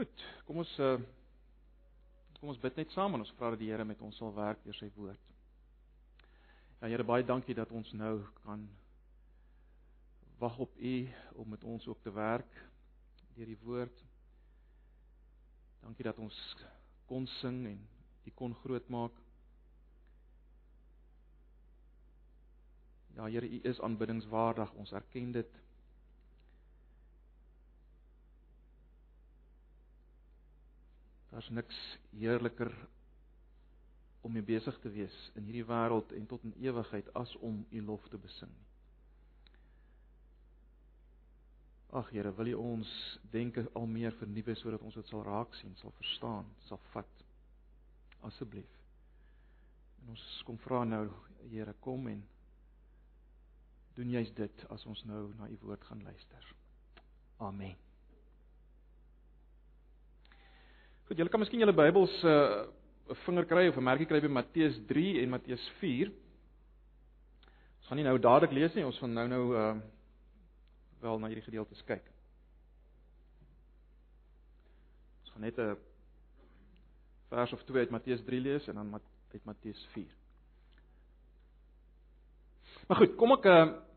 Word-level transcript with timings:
Goed, 0.00 0.22
kom 0.48 0.62
ons 0.62 0.70
uh 0.80 0.94
kom 2.40 2.48
ons 2.48 2.60
bid 2.60 2.78
net 2.80 2.92
saam 2.94 3.12
en 3.12 3.20
ons 3.20 3.32
vra 3.36 3.50
dat 3.52 3.60
die 3.60 3.66
Here 3.68 3.84
met 3.84 4.00
ons 4.00 4.16
sal 4.16 4.30
werk 4.32 4.62
deur 4.64 4.76
sy 4.78 4.86
woord. 4.94 5.26
Ja 6.80 6.88
Here, 6.88 7.04
baie 7.04 7.26
dankie 7.28 7.52
dat 7.58 7.68
ons 7.76 7.90
nou 7.92 8.14
kan 8.38 8.62
wag 10.40 10.56
op 10.64 10.78
U 10.80 10.94
om 11.42 11.52
met 11.52 11.66
ons 11.68 11.84
ook 11.92 12.00
te 12.00 12.14
werk 12.16 12.56
deur 13.36 13.52
die 13.52 13.58
woord. 13.60 14.00
Dankie 15.84 16.08
dat 16.08 16.24
ons 16.24 16.38
kon 17.10 17.28
sing 17.36 17.60
en 17.74 17.84
U 18.24 18.32
kon 18.40 18.56
groot 18.62 18.88
maak. 18.88 19.20
Ja 23.20 23.28
Here, 23.28 23.52
U 23.52 23.60
is 23.68 23.84
aanbiddingswaardig. 23.84 24.72
Ons 24.80 24.96
erken 24.96 25.36
dit. 25.36 25.60
Daar's 31.30 31.48
niks 31.54 31.76
heerliker 32.18 32.72
om 34.20 34.32
mee 34.32 34.44
besig 34.44 34.78
te 34.82 34.90
wees 34.92 35.16
in 35.38 35.46
hierdie 35.48 35.66
wêreld 35.68 36.12
en 36.16 36.26
tot 36.28 36.42
in 36.44 36.56
ewigheid 36.60 37.08
as 37.16 37.32
om 37.46 37.62
U 37.70 37.82
lof 37.86 38.08
te 38.10 38.18
besing. 38.20 38.52
Ag 41.90 42.10
Here, 42.14 42.32
wil 42.34 42.52
U 42.52 42.54
ons 42.54 42.90
denke 43.32 43.64
al 43.74 43.86
meer 43.90 44.14
vernuwe 44.20 44.54
sodat 44.58 44.82
ons 44.86 44.98
dit 44.98 45.08
sal 45.10 45.24
raak 45.26 45.54
sien, 45.58 45.74
sal 45.80 45.94
verstaan, 45.98 46.46
sal 46.68 46.82
vat. 46.92 47.24
Asseblief. 48.28 48.78
En 50.02 50.14
ons 50.14 50.26
kom 50.46 50.58
vra 50.66 50.84
nou, 50.84 51.06
Here, 51.50 51.74
kom 51.82 52.06
en 52.12 52.22
doen 53.96 54.14
jy's 54.14 54.30
dit 54.38 54.66
as 54.70 54.86
ons 54.86 55.04
nou 55.10 55.28
na 55.38 55.50
U 55.50 55.60
woord 55.64 55.86
gaan 55.90 56.02
luister. 56.06 56.50
Amen. 57.40 57.89
Goed, 61.10 61.18
julle 61.18 61.30
kan 61.34 61.40
miskien 61.42 61.58
julle 61.58 61.72
Bybels 61.74 62.12
'n 62.22 62.28
uh, 62.30 63.14
vinger 63.26 63.46
kry 63.50 63.64
of 63.66 63.74
'n 63.76 63.82
merkie 63.82 64.06
kry 64.06 64.20
by 64.22 64.28
Matteus 64.30 64.76
3 64.86 65.18
en 65.18 65.32
Matteus 65.32 65.64
4. 65.80 66.06
Ons 66.06 67.86
gaan 67.88 67.98
nie 67.98 68.06
nou 68.06 68.14
dadelik 68.14 68.54
lees 68.54 68.76
nie, 68.78 68.84
ons 68.86 68.98
gaan 69.02 69.10
nou 69.18 69.26
nou 69.26 69.56
uh 69.58 69.74
wel 71.02 71.18
na 71.18 71.26
hierdie 71.26 71.42
gedeeltes 71.42 71.82
kyk. 71.82 72.06
Ons 75.24 75.32
gaan 75.32 75.42
net 75.42 75.58
'n 75.58 75.76
vers 77.28 77.52
of 77.58 77.64
twee 77.64 77.82
uit 77.82 77.90
Matteus 77.90 78.22
3 78.22 78.40
lees 78.40 78.68
en 78.68 78.74
dan 78.74 79.00
uit 79.34 79.44
Matteus 79.44 79.86
4. 79.92 80.14
Maar 82.86 82.98
goed, 83.02 83.16
kom 83.16 83.32
ek 83.32 83.44
uh 83.50 83.89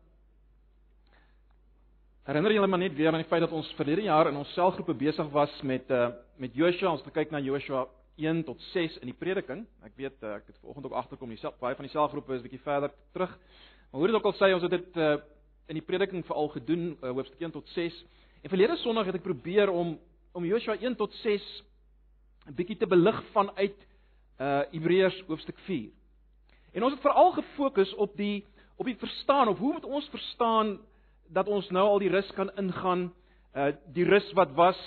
Herinner 2.24 2.54
julle 2.54 2.66
maar 2.66 2.80
net 2.80 2.94
weer 2.96 3.10
aan 3.12 3.20
die 3.20 3.28
feit 3.28 3.42
dat 3.44 3.52
ons 3.52 3.68
verlede 3.76 4.06
jaar 4.06 4.30
in 4.30 4.36
ons 4.40 4.52
selgroepe 4.56 4.94
besig 4.96 5.26
was 5.32 5.52
met 5.60 5.90
uh 5.92 6.06
met 6.40 6.54
Joshua, 6.56 6.94
ons 6.94 7.02
het 7.02 7.10
gekyk 7.12 7.34
na 7.34 7.38
Joshua 7.44 7.82
1 8.16 8.38
tot 8.46 8.62
6 8.72 8.94
in 9.02 9.10
die 9.10 9.16
prediking. 9.18 9.66
Ek 9.84 9.92
weet 10.00 10.24
uh, 10.24 10.38
ek 10.38 10.46
het 10.48 10.56
vanoggend 10.62 10.86
ook 10.88 10.96
agterkom, 11.02 11.28
die 11.28 11.52
baie 11.60 11.76
van 11.76 11.84
die 11.84 11.92
selgroepe 11.92 12.32
is 12.38 12.46
bietjie 12.46 12.62
verder 12.64 12.94
terug. 13.12 13.34
Maar 13.90 14.00
hoe 14.00 14.08
dit 14.08 14.16
ook 14.16 14.28
al 14.30 14.36
sê, 14.38 14.48
ons 14.56 14.64
het 14.64 14.72
dit 14.72 14.96
uh 14.96 15.18
in 15.68 15.76
die 15.76 15.84
prediking 15.84 16.24
veral 16.24 16.48
gedoen 16.52 16.86
uh, 16.94 17.10
hoofstuk 17.10 17.44
1 17.44 17.52
tot 17.58 17.68
6. 17.76 18.00
En 18.40 18.52
verlede 18.54 18.78
Sondag 18.80 19.12
het 19.12 19.20
ek 19.20 19.26
probeer 19.28 19.68
om 19.68 19.92
om 20.32 20.48
Joshua 20.48 20.78
1 20.80 20.96
tot 20.96 21.12
6 21.20 21.44
'n 22.48 22.56
bietjie 22.56 22.78
te 22.80 22.88
belig 22.88 23.20
vanuit 23.36 23.76
uh 24.40 24.64
Hebreërs 24.72 25.20
hoofstuk 25.28 25.60
4. 25.68 25.92
En 26.72 26.88
ons 26.88 26.96
het 26.96 27.04
veral 27.04 27.36
gefokus 27.36 27.94
op 28.00 28.16
die 28.16 28.46
op 28.80 28.88
die 28.88 28.96
verstaan 28.96 29.52
of 29.52 29.58
hoe 29.58 29.76
moet 29.76 29.84
ons 29.84 30.08
verstaan 30.08 30.78
dat 31.34 31.48
ons 31.50 31.68
nou 31.74 31.84
al 31.88 32.02
die 32.02 32.12
rus 32.12 32.30
kan 32.38 32.50
ingaan, 32.60 33.08
uh 33.54 33.72
die 33.94 34.06
rus 34.06 34.26
wat 34.38 34.54
was 34.58 34.80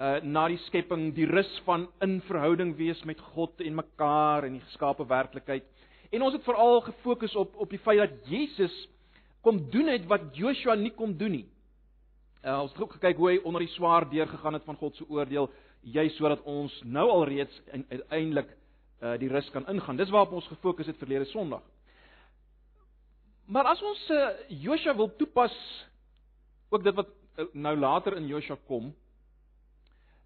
uh 0.00 0.18
na 0.22 0.46
die 0.48 0.60
skepping, 0.68 1.10
die 1.14 1.28
rus 1.28 1.50
van 1.66 1.88
in 2.04 2.20
verhouding 2.28 2.76
wees 2.78 3.02
met 3.04 3.20
God 3.34 3.60
en 3.60 3.78
mekaar 3.78 4.46
en 4.46 4.58
die 4.58 4.66
geskape 4.68 5.06
werklikheid. 5.06 5.66
En 6.10 6.22
ons 6.26 6.34
het 6.34 6.46
veral 6.46 6.80
gefokus 6.86 7.36
op 7.36 7.56
op 7.56 7.70
die 7.70 7.82
feit 7.82 8.00
dat 8.02 8.30
Jesus 8.30 8.74
kom 9.42 9.60
doen 9.70 9.90
het 9.92 10.06
wat 10.08 10.30
Joshua 10.36 10.74
nie 10.74 10.94
kon 10.94 11.16
doen 11.18 11.40
nie. 11.40 11.48
Uh 12.44 12.62
ons 12.62 12.72
het 12.72 12.82
ook 12.82 12.96
gekyk 12.98 13.18
hoe 13.20 13.30
hy 13.30 13.42
onder 13.44 13.66
die 13.66 13.74
swaar 13.74 14.08
deur 14.10 14.30
gegaan 14.30 14.56
het 14.56 14.64
van 14.64 14.78
God 14.80 14.96
se 14.96 15.04
oordeel, 15.08 15.50
juis 15.82 16.16
sodat 16.16 16.42
ons 16.48 16.80
nou 16.84 17.08
al 17.10 17.26
reeds 17.28 17.62
uiteindelik 17.72 18.56
uh 19.02 19.18
die 19.18 19.28
rus 19.28 19.50
kan 19.50 19.66
ingaan. 19.68 19.96
Dis 19.96 20.10
waarop 20.10 20.32
ons 20.38 20.48
gefokus 20.48 20.86
het 20.86 20.98
verlede 20.98 21.28
Sondag. 21.28 21.62
Maar 23.50 23.64
as 23.64 23.80
ons 23.82 24.00
uh, 24.14 24.26
Joshua 24.62 24.94
wil 24.94 25.10
toepas 25.18 25.54
ook 26.68 26.84
dit 26.86 26.94
wat 26.94 27.08
uh, 27.10 27.46
nou 27.52 27.76
later 27.76 28.14
in 28.16 28.28
Joshua 28.30 28.58
kom, 28.66 28.92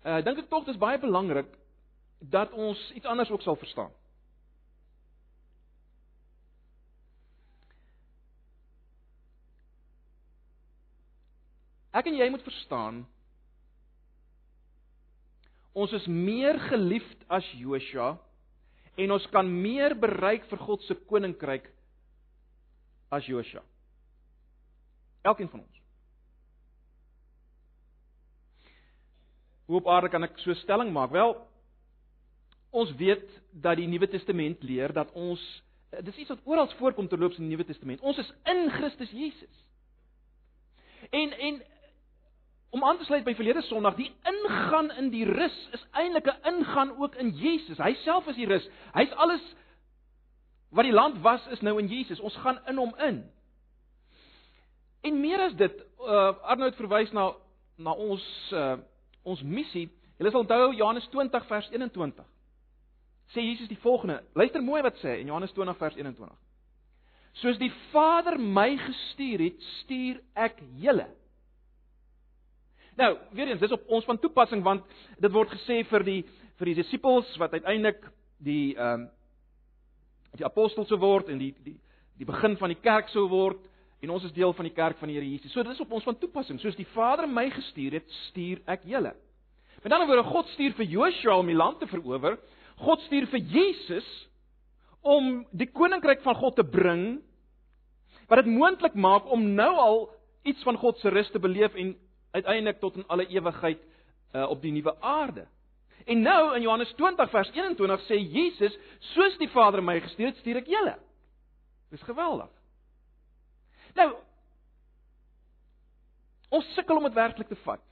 uh 0.05 0.21
dink 0.21 0.43
ek 0.43 0.51
tog 0.51 0.67
dis 0.69 0.77
baie 0.77 1.01
belangrik 1.01 1.49
dat 2.21 2.53
ons 2.53 2.81
iets 2.93 3.09
anders 3.09 3.31
ook 3.33 3.41
sal 3.41 3.57
verstaan. 3.57 3.89
Ek 11.97 12.11
en 12.11 12.19
jy 12.21 12.29
moet 12.29 12.45
verstaan 12.45 13.05
ons 15.73 15.97
is 15.97 16.05
meer 16.07 16.61
geliefd 16.69 17.25
as 17.33 17.49
Joshua 17.57 18.13
en 19.01 19.17
ons 19.17 19.25
kan 19.33 19.49
meer 19.49 19.97
bereik 19.99 20.45
vir 20.53 20.61
God 20.69 20.85
se 20.85 20.99
koninkryk 21.09 21.73
as 23.15 23.27
Josua. 23.27 23.63
Elkeen 25.23 25.49
van 25.49 25.61
ons. 25.61 25.83
Hoe 29.65 29.81
op 29.81 29.89
aarde 29.89 30.11
kan 30.13 30.27
ek 30.27 30.39
so 30.43 30.53
stelling 30.61 30.93
maak? 30.93 31.13
Wel, 31.15 31.37
ons 32.75 32.91
weet 33.01 33.29
dat 33.51 33.79
die 33.81 33.89
Nuwe 33.89 34.09
Testament 34.13 34.63
leer 34.63 34.93
dat 34.93 35.13
ons 35.17 35.41
dis 36.05 36.17
iets 36.17 36.33
wat 36.35 36.43
oral 36.45 36.69
voorkom 36.79 37.09
terloops 37.09 37.39
in 37.39 37.47
die 37.47 37.55
Nuwe 37.55 37.67
Testament. 37.69 38.03
Ons 38.03 38.19
is 38.19 38.33
in 38.51 38.67
Christus 38.75 39.13
Jesus. 39.15 39.63
En 41.11 41.33
en 41.33 41.63
om 42.75 42.85
aan 42.85 42.99
te 42.99 43.07
sluit 43.07 43.23
by 43.25 43.37
verlede 43.39 43.63
Sondag, 43.63 43.95
die 43.95 44.11
ingaan 44.27 44.91
in 44.99 45.13
die 45.13 45.25
rus 45.29 45.59
is 45.77 45.85
eintlik 45.93 46.27
'n 46.27 46.49
ingaan 46.51 46.97
ook 46.99 47.15
in 47.15 47.31
Jesus. 47.31 47.79
Hy 47.79 47.95
self 48.03 48.27
is 48.27 48.37
die 48.37 48.49
rus. 48.51 48.69
Hy's 48.93 49.13
alles 49.13 49.55
wat 50.75 50.89
die 50.89 50.95
land 50.95 51.21
was 51.23 51.47
is 51.55 51.63
nou 51.63 51.79
in 51.79 51.89
Jesus. 51.89 52.21
Ons 52.21 52.37
gaan 52.43 52.59
in 52.67 52.77
hom 52.77 52.95
in. 53.07 53.23
En 55.05 55.21
meer 55.21 55.41
as 55.47 55.55
dit, 55.55 55.83
uh 56.03 56.33
Arnoud 56.43 56.77
verwys 56.81 57.13
na 57.13 57.31
na 57.77 57.93
ons 57.93 58.25
uh 58.53 58.77
ons 59.25 59.43
missie. 59.43 59.89
Julle 60.19 60.31
sal 60.31 60.45
onthou 60.45 60.73
Johannes 60.75 61.07
20 61.13 61.47
vers 61.49 61.69
21. 61.73 62.25
Sê 63.35 63.43
Jesus 63.43 63.69
die 63.69 63.81
volgende. 63.81 64.21
Luister 64.35 64.63
mooi 64.63 64.83
wat 64.85 64.99
sê 65.03 65.19
in 65.21 65.31
Johannes 65.31 65.53
20 65.57 65.79
vers 65.81 65.97
21. 65.97 66.33
Soos 67.41 67.59
die 67.59 67.73
Vader 67.91 68.37
my 68.39 68.77
gestuur 68.79 69.43
het, 69.43 69.63
stuur 69.81 70.21
ek 70.39 70.61
julle. 70.79 71.09
Nou, 72.95 73.17
weer 73.35 73.51
eens, 73.51 73.61
dis 73.61 73.75
op 73.75 73.89
ons 73.91 74.07
van 74.07 74.21
toepassing 74.23 74.63
want 74.63 74.85
dit 75.19 75.33
word 75.35 75.51
gesê 75.57 75.83
vir 75.91 76.07
die 76.07 76.21
vir 76.61 76.71
die 76.71 76.79
disippels 76.79 77.33
wat 77.43 77.57
uiteindelik 77.57 78.03
die 78.39 78.75
ehm 78.75 79.07
um, 79.07 79.13
die 80.39 80.47
apostel 80.47 80.87
sou 80.89 80.99
word 80.99 81.31
en 81.33 81.39
die 81.39 81.53
die 81.65 81.79
die 82.19 82.27
begin 82.27 82.55
van 82.57 82.71
die 82.71 82.79
kerk 82.79 83.09
sou 83.11 83.27
word 83.31 83.59
en 84.05 84.13
ons 84.15 84.25
is 84.27 84.35
deel 84.37 84.53
van 84.55 84.69
die 84.69 84.75
kerk 84.75 84.99
van 85.01 85.11
die 85.11 85.17
Here 85.17 85.27
Jesus. 85.27 85.53
So 85.53 85.65
dis 85.65 85.81
op 85.81 85.93
ons 85.97 86.05
van 86.05 86.19
toepassing. 86.21 86.61
Soos 86.61 86.77
die 86.77 86.87
Vader 86.93 87.27
my 87.27 87.49
gestuur 87.51 87.97
het, 87.99 88.11
stuur 88.29 88.61
ek 88.71 88.85
julle. 88.87 89.15
Met 89.83 89.93
ander 89.93 90.09
woorde, 90.09 90.27
God 90.29 90.51
stuur 90.53 90.77
vir 90.79 90.91
Joshua 90.93 91.39
om 91.41 91.49
die 91.49 91.57
land 91.57 91.81
te 91.81 91.89
verower. 91.89 92.37
God 92.85 93.03
stuur 93.07 93.27
vir 93.33 93.43
Jesus 93.55 94.07
om 95.05 95.43
die 95.53 95.69
koninkryk 95.73 96.23
van 96.25 96.37
God 96.41 96.57
te 96.57 96.65
bring 96.65 97.05
wat 98.29 98.41
dit 98.41 98.53
moontlik 98.53 98.95
maak 98.97 99.27
om 99.33 99.43
nou 99.57 99.73
al 99.81 99.99
iets 100.49 100.65
van 100.65 100.79
God 100.81 101.01
se 101.01 101.13
rus 101.13 101.29
te 101.33 101.41
beleef 101.41 101.75
en 101.77 101.93
uiteindelik 102.33 102.81
tot 102.81 102.97
in 102.97 103.05
alle 103.13 103.27
ewigheid 103.29 103.81
uh, 104.33 104.49
op 104.49 104.63
die 104.63 104.73
nuwe 104.73 104.95
aarde. 105.01 105.45
En 106.05 106.21
nou 106.21 106.41
in 106.57 106.63
Johannes 106.63 106.93
20 106.99 107.31
vers 107.31 107.51
21 107.55 108.05
sê 108.05 108.19
Jesus, 108.21 108.77
soos 109.15 109.39
die 109.41 109.49
Vader 109.49 109.83
my 109.83 109.97
gestuur 110.05 110.33
het, 110.33 110.41
stuur 110.43 110.61
ek 110.61 110.69
julle. 110.69 110.95
Dis 111.95 112.05
geweldig. 112.05 112.53
Nou 113.97 114.11
ons 116.55 116.67
sukkel 116.77 117.01
om 117.01 117.07
dit 117.09 117.17
werklik 117.17 117.49
te 117.51 117.59
vat. 117.65 117.83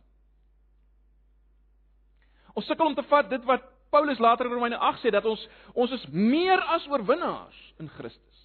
Ons 2.55 2.69
sukkel 2.69 2.87
om 2.87 2.95
te 2.95 3.05
vat 3.11 3.31
dit 3.31 3.49
wat 3.49 3.65
Paulus 3.93 4.21
later 4.23 4.47
in 4.47 4.55
Romeine 4.55 4.79
8 4.79 5.03
sê 5.03 5.11
dat 5.13 5.27
ons 5.29 5.41
ons 5.75 5.93
is 5.97 6.05
meer 6.13 6.61
as 6.77 6.87
oorwinnaars 6.89 7.59
in 7.83 7.91
Christus. 7.97 8.45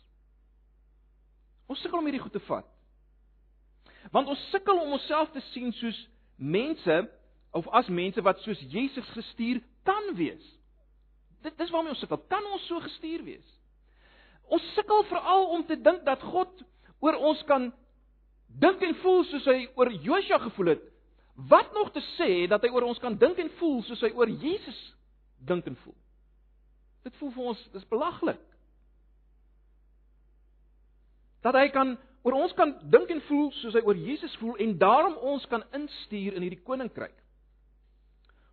Ons 1.68 1.84
sukkel 1.84 2.00
om 2.00 2.08
hierdie 2.08 2.24
goed 2.24 2.36
te 2.36 2.44
vat. 2.48 2.68
Want 4.12 4.31
ons 4.31 4.44
sukkel 4.54 4.80
om 4.80 4.96
onsself 4.96 5.31
te 5.36 5.44
sien 5.52 5.74
soos 5.75 6.00
mense 6.36 6.98
of 7.52 7.68
as 7.72 7.88
mense 7.88 8.22
wat 8.22 8.40
soos 8.44 8.60
Jesus 8.72 9.06
gestuur 9.16 9.62
kan 9.84 10.16
wees. 10.16 10.44
Dit 11.46 11.58
dis 11.58 11.72
waarmee 11.72 11.94
ons 11.94 12.02
sukkel. 12.04 12.20
Kan 12.28 12.46
ons 12.52 12.66
so 12.68 12.80
gestuur 12.84 13.24
wees? 13.24 13.54
Ons 14.52 14.66
sukkel 14.76 15.04
veral 15.10 15.50
om 15.56 15.66
te 15.68 15.78
dink 15.82 16.06
dat 16.08 16.24
God 16.24 16.64
oor 17.04 17.20
ons 17.30 17.44
kan 17.48 17.70
dink 18.48 18.82
en 18.84 18.96
voel 19.04 19.24
soos 19.28 19.48
hy 19.50 19.68
oor 19.76 19.92
Josua 19.92 20.40
gevoel 20.48 20.74
het. 20.76 20.84
Wat 21.50 21.74
nog 21.76 21.92
te 21.94 22.02
sê 22.16 22.48
dat 22.50 22.64
hy 22.66 22.72
oor 22.74 22.88
ons 22.88 23.00
kan 23.04 23.18
dink 23.20 23.40
en 23.40 23.52
voel 23.60 23.82
soos 23.86 24.02
hy 24.02 24.12
oor 24.18 24.32
Jesus 24.32 24.80
dink 25.46 25.68
en 25.70 25.78
voel? 25.84 25.98
Dit 27.06 27.16
voel 27.20 27.32
vir 27.36 27.52
ons 27.54 27.64
dis 27.76 27.90
belaglik. 27.92 28.42
Dat 31.46 31.56
hy 31.56 31.68
kan 31.72 31.96
oor 32.26 32.40
ons 32.42 32.56
kan 32.58 32.74
dink 32.92 33.12
en 33.14 33.22
voel 33.30 33.52
soos 33.62 33.78
hy 33.78 33.84
oor 33.86 34.00
Jesus 34.00 34.34
voel 34.42 34.58
en 34.64 34.74
daarom 34.80 35.16
ons 35.36 35.46
kan 35.52 35.64
instuur 35.78 36.36
in 36.36 36.44
hierdie 36.44 36.64
koninkryk 36.66 37.16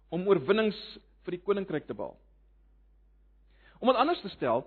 om 0.09 0.27
oorwinnings 0.29 0.79
vir 1.25 1.37
die 1.37 1.45
koninkryk 1.45 1.87
te 1.87 1.97
behaal. 1.97 2.17
Om 3.81 3.91
dit 3.91 4.01
anders 4.01 4.21
te 4.25 4.33
stel, 4.35 4.65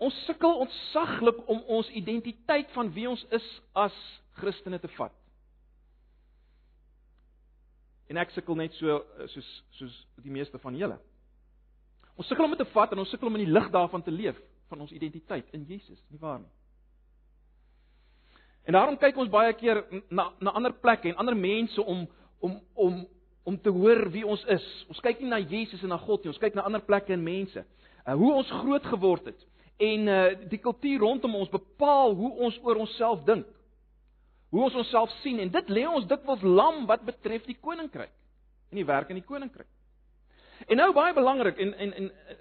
ons 0.00 0.16
sukkel 0.26 0.62
ontsaglik 0.64 1.40
om 1.50 1.62
ons 1.68 1.90
identiteit 1.96 2.70
van 2.76 2.92
wie 2.94 3.08
ons 3.10 3.24
is 3.36 3.46
as 3.76 3.96
Christene 4.40 4.78
te 4.80 4.88
vat. 4.96 5.14
En 8.10 8.18
ek 8.18 8.32
sukkel 8.34 8.58
net 8.58 8.74
so 8.78 9.00
soos 9.30 9.50
soos 9.78 9.98
die 10.24 10.32
meeste 10.34 10.58
van 10.62 10.76
julle. 10.76 10.98
Ons 12.18 12.28
sukkel 12.28 12.46
om 12.46 12.54
dit 12.56 12.62
te 12.64 12.72
vat 12.72 12.92
en 12.92 13.02
ons 13.02 13.12
sukkel 13.12 13.30
om 13.30 13.36
in 13.38 13.46
die 13.46 13.52
lig 13.52 13.68
daarvan 13.74 14.02
te 14.02 14.14
leef 14.14 14.38
van 14.70 14.82
ons 14.82 14.94
identiteit 14.94 15.46
in 15.56 15.66
Jesus, 15.68 15.98
nie 16.10 16.18
waar 16.22 16.40
nie? 16.40 16.50
En 18.68 18.76
daarom 18.76 18.98
kyk 19.00 19.16
ons 19.18 19.30
baie 19.32 19.52
keer 19.58 19.82
na 20.10 20.28
na 20.38 20.52
ander 20.58 20.74
plekke 20.82 21.10
en 21.10 21.20
ander 21.22 21.36
mense 21.36 21.82
om 21.82 22.04
om 22.40 22.58
om 22.74 23.00
om 23.44 23.56
te 23.60 23.72
hoor 23.72 24.10
wie 24.12 24.26
ons 24.26 24.42
is. 24.52 24.66
Ons 24.88 25.00
kyk 25.04 25.22
nie 25.22 25.30
na 25.30 25.40
Jesus 25.40 25.82
en 25.82 25.92
na 25.94 25.98
God 26.00 26.24
nie, 26.24 26.32
ons 26.32 26.40
kyk 26.42 26.56
na 26.58 26.66
ander 26.68 26.82
plekke 26.84 27.14
en 27.14 27.24
mense. 27.24 27.64
Uh, 28.04 28.14
hoe 28.14 28.32
ons 28.40 28.52
groot 28.62 28.84
geword 28.92 29.30
het 29.32 29.46
en 29.80 30.08
uh, 30.08 30.20
die 30.52 30.60
kultuur 30.60 31.00
rondom 31.00 31.38
ons 31.38 31.52
bepaal 31.52 32.14
hoe 32.16 32.30
ons 32.46 32.56
oor 32.64 32.82
onsself 32.82 33.24
dink 33.24 33.48
hoe 34.50 34.62
ons 34.66 34.76
onsself 34.82 35.12
sien 35.22 35.38
en 35.40 35.50
dit 35.52 35.72
lê 35.72 35.86
ons 35.88 36.06
dikwels 36.10 36.42
lam 36.42 36.82
wat 36.90 37.04
betref 37.06 37.46
die 37.48 37.58
koninkryk 37.60 38.12
en 38.70 38.78
die 38.78 38.86
werk 38.86 39.10
in 39.10 39.18
die 39.18 39.26
koninkryk. 39.26 39.66
En 40.68 40.78
nou 40.78 40.92
baie 40.94 41.14
belangrik 41.14 41.58
en 41.58 41.72
en 41.74 41.92
en 42.02 42.08
uh, 42.10 42.36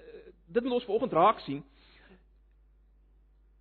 dit 0.50 0.64
moet 0.64 0.80
ons 0.80 0.86
vanoggend 0.86 1.14
raak 1.14 1.42
sien. 1.46 1.62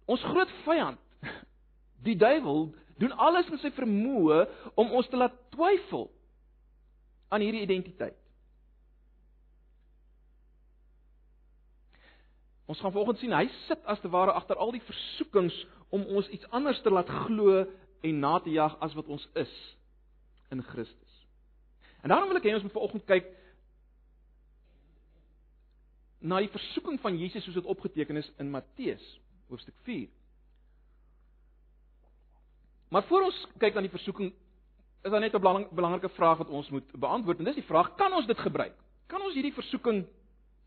Ons 0.09 0.25
groot 0.25 0.53
vyand, 0.65 1.01
die 2.09 2.17
duiwel, 2.17 2.71
doen 2.99 3.13
alles 3.13 3.49
in 3.53 3.61
sy 3.61 3.71
vermoë 3.77 4.45
om 4.81 4.95
ons 4.97 5.09
te 5.09 5.21
laat 5.21 5.37
twyfel 5.53 6.09
aan 7.29 7.45
hierdie 7.45 7.63
identiteit. 7.63 8.17
Ons 12.69 12.81
gaan 12.81 12.93
vanoggend 12.93 13.21
sien 13.23 13.33
hy 13.33 13.47
sit 13.65 13.85
as 13.89 14.01
te 14.01 14.11
ware 14.13 14.35
agter 14.37 14.59
al 14.61 14.75
die 14.75 14.85
versoekings 14.85 15.57
om 15.95 16.05
ons 16.17 16.29
iets 16.29 16.49
anders 16.53 16.81
te 16.85 16.93
laat 16.93 17.09
glo 17.25 17.63
en 18.05 18.21
na 18.21 18.35
te 18.45 18.53
jag 18.53 18.77
as 18.85 18.95
wat 18.97 19.09
ons 19.09 19.25
is 19.41 19.55
in 20.53 20.63
Christus. 20.63 21.15
En 22.03 22.13
daarom 22.13 22.29
wil 22.29 22.41
ek 22.41 22.49
hê 22.49 22.55
ons 22.57 22.67
moet 22.67 22.77
vanoggend 22.77 23.07
kyk 23.09 23.33
na 26.29 26.43
die 26.43 26.53
versoeking 26.53 27.01
van 27.01 27.17
Jesus 27.17 27.45
soos 27.47 27.57
dit 27.57 27.73
opgeteken 27.73 28.21
is 28.21 28.29
in 28.43 28.51
Matteus 28.53 29.07
hoofstuk 29.49 29.75
4. 29.89 30.09
Maar 32.93 33.05
voor 33.09 33.29
ons 33.31 33.39
kyk 33.59 33.77
aan 33.77 33.87
die 33.87 33.97
versoeking 33.97 34.33
is 35.03 35.11
daar 35.11 35.21
net 35.21 35.35
'n 35.35 35.69
belangrike 35.71 36.09
vraag 36.09 36.39
wat 36.39 36.49
ons 36.49 36.71
moet 36.71 36.93
beantwoord 36.93 37.39
en 37.39 37.45
dis 37.45 37.55
die 37.55 37.71
vraag: 37.71 37.95
kan 37.95 38.13
ons 38.13 38.27
dit 38.27 38.39
gebruik? 38.39 38.75
Kan 39.07 39.23
ons 39.23 39.35
hierdie 39.35 39.55
versoeking 39.55 40.07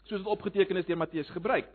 soos 0.04 0.20
dit 0.20 0.28
opgeteken 0.28 0.78
is 0.78 0.86
deur 0.86 0.98
Matteus 0.98 1.30
gebruik? 1.30 1.68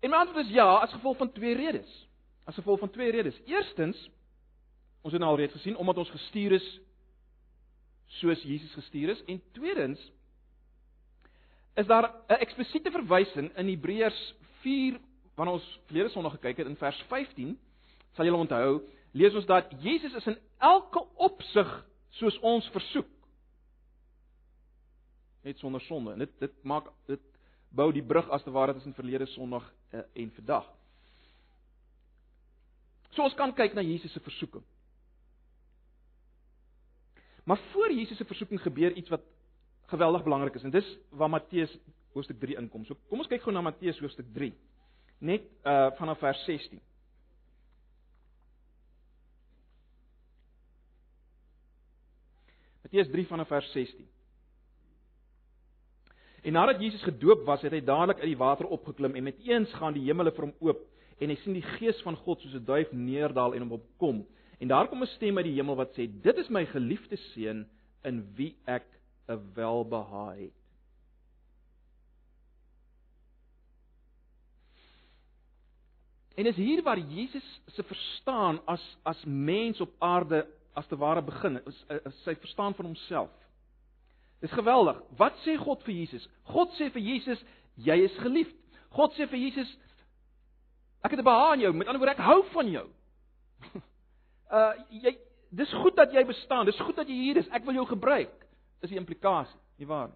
En 0.00 0.10
my 0.10 0.16
antwoord 0.16 0.46
is 0.46 0.52
ja, 0.52 0.76
as 0.76 0.92
gevolg 0.92 1.16
van 1.16 1.32
twee 1.32 1.54
redes 1.54 2.08
as 2.48 2.54
gevolg 2.54 2.78
van 2.78 2.90
twee 2.90 3.10
redes. 3.10 3.36
Eerstens, 3.44 4.10
ons 5.04 5.12
het 5.12 5.20
nou 5.20 5.30
al 5.34 5.40
reeds 5.42 5.52
gesien 5.52 5.76
omdat 5.76 6.00
ons 6.00 6.10
gestuur 6.10 6.54
is 6.56 6.68
soos 8.18 8.40
Jesus 8.42 8.72
gestuur 8.72 9.12
is 9.12 9.20
en 9.28 9.42
tweedens 9.52 10.00
is 11.76 11.86
daar 11.86 12.08
'n 12.08 12.40
eksplisiete 12.40 12.90
verwysing 12.90 13.52
in 13.56 13.68
Hebreërs 13.68 14.34
4 14.60 14.98
wanneer 15.34 15.54
ons 15.54 15.80
verlede 15.86 16.08
Sondag 16.08 16.32
gekyk 16.32 16.56
het 16.56 16.66
in 16.66 16.76
vers 16.76 17.02
15 17.08 17.58
sal 18.14 18.24
julle 18.24 18.40
onthou 18.40 18.80
lees 19.18 19.36
ons 19.38 19.46
dat 19.50 19.70
Jesus 19.82 20.14
is 20.20 20.30
in 20.32 20.38
elke 20.70 21.02
opsig 21.28 21.74
soos 22.20 22.38
ons 22.46 22.68
versoek 22.74 23.10
net 25.46 25.58
sonder 25.58 25.82
sonde 25.86 26.14
en 26.16 26.26
dit 26.26 26.40
dit 26.40 26.58
maak 26.62 26.90
dit 27.10 27.24
bou 27.68 27.90
die 27.92 28.04
brug 28.14 28.28
as 28.32 28.44
te 28.44 28.52
ware 28.54 28.72
tussen 28.74 28.96
verlede 28.96 29.26
Sondag 29.34 29.66
eh, 29.92 30.06
en 30.22 30.30
vandag 30.40 30.66
So 33.18 33.24
ons 33.26 33.36
kan 33.38 33.50
kyk 33.56 33.72
na 33.74 33.82
Jesus 33.82 34.12
se 34.12 34.20
versoeking. 34.20 34.62
Maar 37.48 37.58
voor 37.72 37.92
Jesus 37.92 38.16
se 38.16 38.24
versoeking 38.24 38.60
gebeur 38.60 38.92
iets 38.92 39.08
wat 39.08 39.24
geweldig 39.88 40.22
belangrik 40.22 40.54
is 40.54 40.62
en 40.62 40.70
dis 40.70 40.88
waar 41.10 41.30
Matteus 41.32 41.72
hoofstuk 42.12 42.38
3 42.40 42.58
inkom. 42.60 42.84
So 42.84 42.94
kom 43.08 43.22
ons 43.24 43.30
kyk 43.30 43.42
gou 43.42 43.54
na 43.54 43.64
Matteus 43.64 43.98
hoofstuk 43.98 44.28
3. 44.36 44.52
Net 45.24 45.48
uh 45.64 45.88
vanaf 45.98 46.20
vers 46.20 46.44
16. 46.44 46.78
Matteus 52.88 53.10
3 53.12 53.26
vanaf 53.26 53.48
vers 53.48 53.72
16. 53.72 54.06
En 56.42 56.52
nadat 56.52 56.80
Jesus 56.80 57.02
gedoop 57.02 57.44
was, 57.44 57.60
het 57.60 57.74
hy 57.76 57.82
dadelik 57.84 58.22
uit 58.22 58.30
die 58.30 58.40
water 58.40 58.66
opgeklim 58.72 59.12
en 59.18 59.26
met 59.26 59.42
eens 59.44 59.72
gaan 59.76 59.92
die 59.92 60.06
hemele 60.06 60.32
vir 60.32 60.46
hom 60.46 60.54
oop 60.64 60.80
en 61.20 61.28
hy 61.28 61.36
sien 61.42 61.58
die 61.58 61.66
gees 61.76 61.98
van 62.06 62.16
God 62.24 62.40
soos 62.40 62.54
'n 62.56 62.64
duif 62.64 62.92
neerdal 62.92 63.52
en 63.52 63.66
hom 63.66 63.76
opkom. 63.76 64.24
En 64.58 64.68
daar 64.68 64.88
kom 64.88 65.02
'n 65.02 65.12
stem 65.18 65.36
uit 65.36 65.44
die 65.50 65.58
hemel 65.58 65.76
wat 65.76 65.92
sê: 65.98 66.08
"Dit 66.08 66.38
is 66.38 66.48
my 66.48 66.64
geliefde 66.64 67.16
seun 67.34 67.66
in 68.04 68.24
wie 68.36 68.56
ek 68.64 68.86
'n 69.28 69.52
welbehae 69.54 70.48
het." 70.48 70.56
En 76.36 76.44
dis 76.44 76.56
hier 76.56 76.82
waar 76.82 76.98
Jesus 76.98 77.60
se 77.66 77.82
verstaan 77.82 78.60
as 78.64 78.96
as 79.02 79.24
mens 79.24 79.80
op 79.80 79.92
aarde 79.98 80.46
as 80.78 80.86
te 80.86 80.96
ware 80.96 81.22
begin, 81.22 81.58
is, 81.66 81.82
is 82.06 82.22
sy 82.24 82.36
verstaan 82.38 82.76
van 82.78 82.90
homself. 82.92 83.34
Dis 84.40 84.54
geweldig. 84.54 85.00
Wat 85.18 85.34
sê 85.44 85.56
God 85.58 85.82
vir 85.86 85.96
Jesus? 85.98 86.28
God 86.52 86.70
sê 86.78 86.88
vir 86.94 87.02
Jesus, 87.02 87.42
jy 87.76 87.98
is 88.06 88.16
geliefd. 88.22 88.54
God 88.94 89.12
sê 89.18 89.26
vir 89.28 89.42
Jesus, 89.48 89.72
Ek 91.02 91.10
het 91.10 91.20
'n 91.20 91.24
behaag 91.24 91.54
in 91.54 91.60
jou. 91.60 91.72
Met 91.72 91.86
ander 91.86 92.00
woorde, 92.02 92.16
ek 92.20 92.26
hou 92.26 92.44
van 92.52 92.70
jou. 92.70 92.88
Uh 94.50 94.72
jy 94.88 95.18
dis 95.50 95.72
goed 95.72 95.96
dat 95.96 96.12
jy 96.12 96.24
bestaan. 96.24 96.64
Dis 96.64 96.80
goed 96.80 96.96
dat 96.96 97.08
jy 97.08 97.14
hier 97.14 97.36
is. 97.36 97.48
Ek 97.48 97.64
wil 97.64 97.74
jou 97.74 97.86
gebruik. 97.86 98.32
Dis 98.80 98.90
die 98.90 98.98
implikasie, 98.98 99.58
nie 99.76 99.86
waar? 99.86 100.08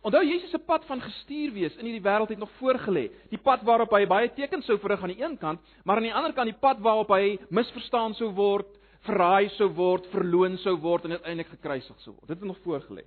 Onthou 0.00 0.22
Jesus 0.24 0.50
se 0.50 0.58
pad 0.58 0.84
van 0.84 1.00
gestuur 1.00 1.52
wees 1.52 1.76
in 1.76 1.84
hierdie 1.84 2.02
wêreld 2.04 2.28
het 2.28 2.38
nog 2.38 2.50
voorgelê. 2.56 3.10
Die 3.28 3.38
pad 3.38 3.62
waarop 3.62 3.92
hy 3.92 4.06
baie 4.06 4.32
tekens 4.32 4.64
sou 4.64 4.78
verrig 4.78 5.02
aan 5.02 5.12
die 5.12 5.22
een 5.22 5.36
kant, 5.38 5.60
maar 5.84 5.96
aan 5.96 6.08
die 6.08 6.14
ander 6.14 6.32
kant 6.32 6.46
die 6.46 6.60
pad 6.60 6.80
waarop 6.80 7.08
hy 7.08 7.38
misverstaan 7.48 8.14
sou 8.14 8.30
word, 8.32 8.68
verraai 9.04 9.48
sou 9.58 9.68
word, 9.76 10.06
verloon 10.12 10.56
sou 10.62 10.74
word 10.80 11.04
en 11.04 11.16
uiteindelik 11.18 11.52
gekruisig 11.52 12.00
sou 12.04 12.14
word. 12.14 12.28
Dit 12.28 12.40
het 12.40 12.48
nog 12.48 12.60
voorgelê. 12.64 13.04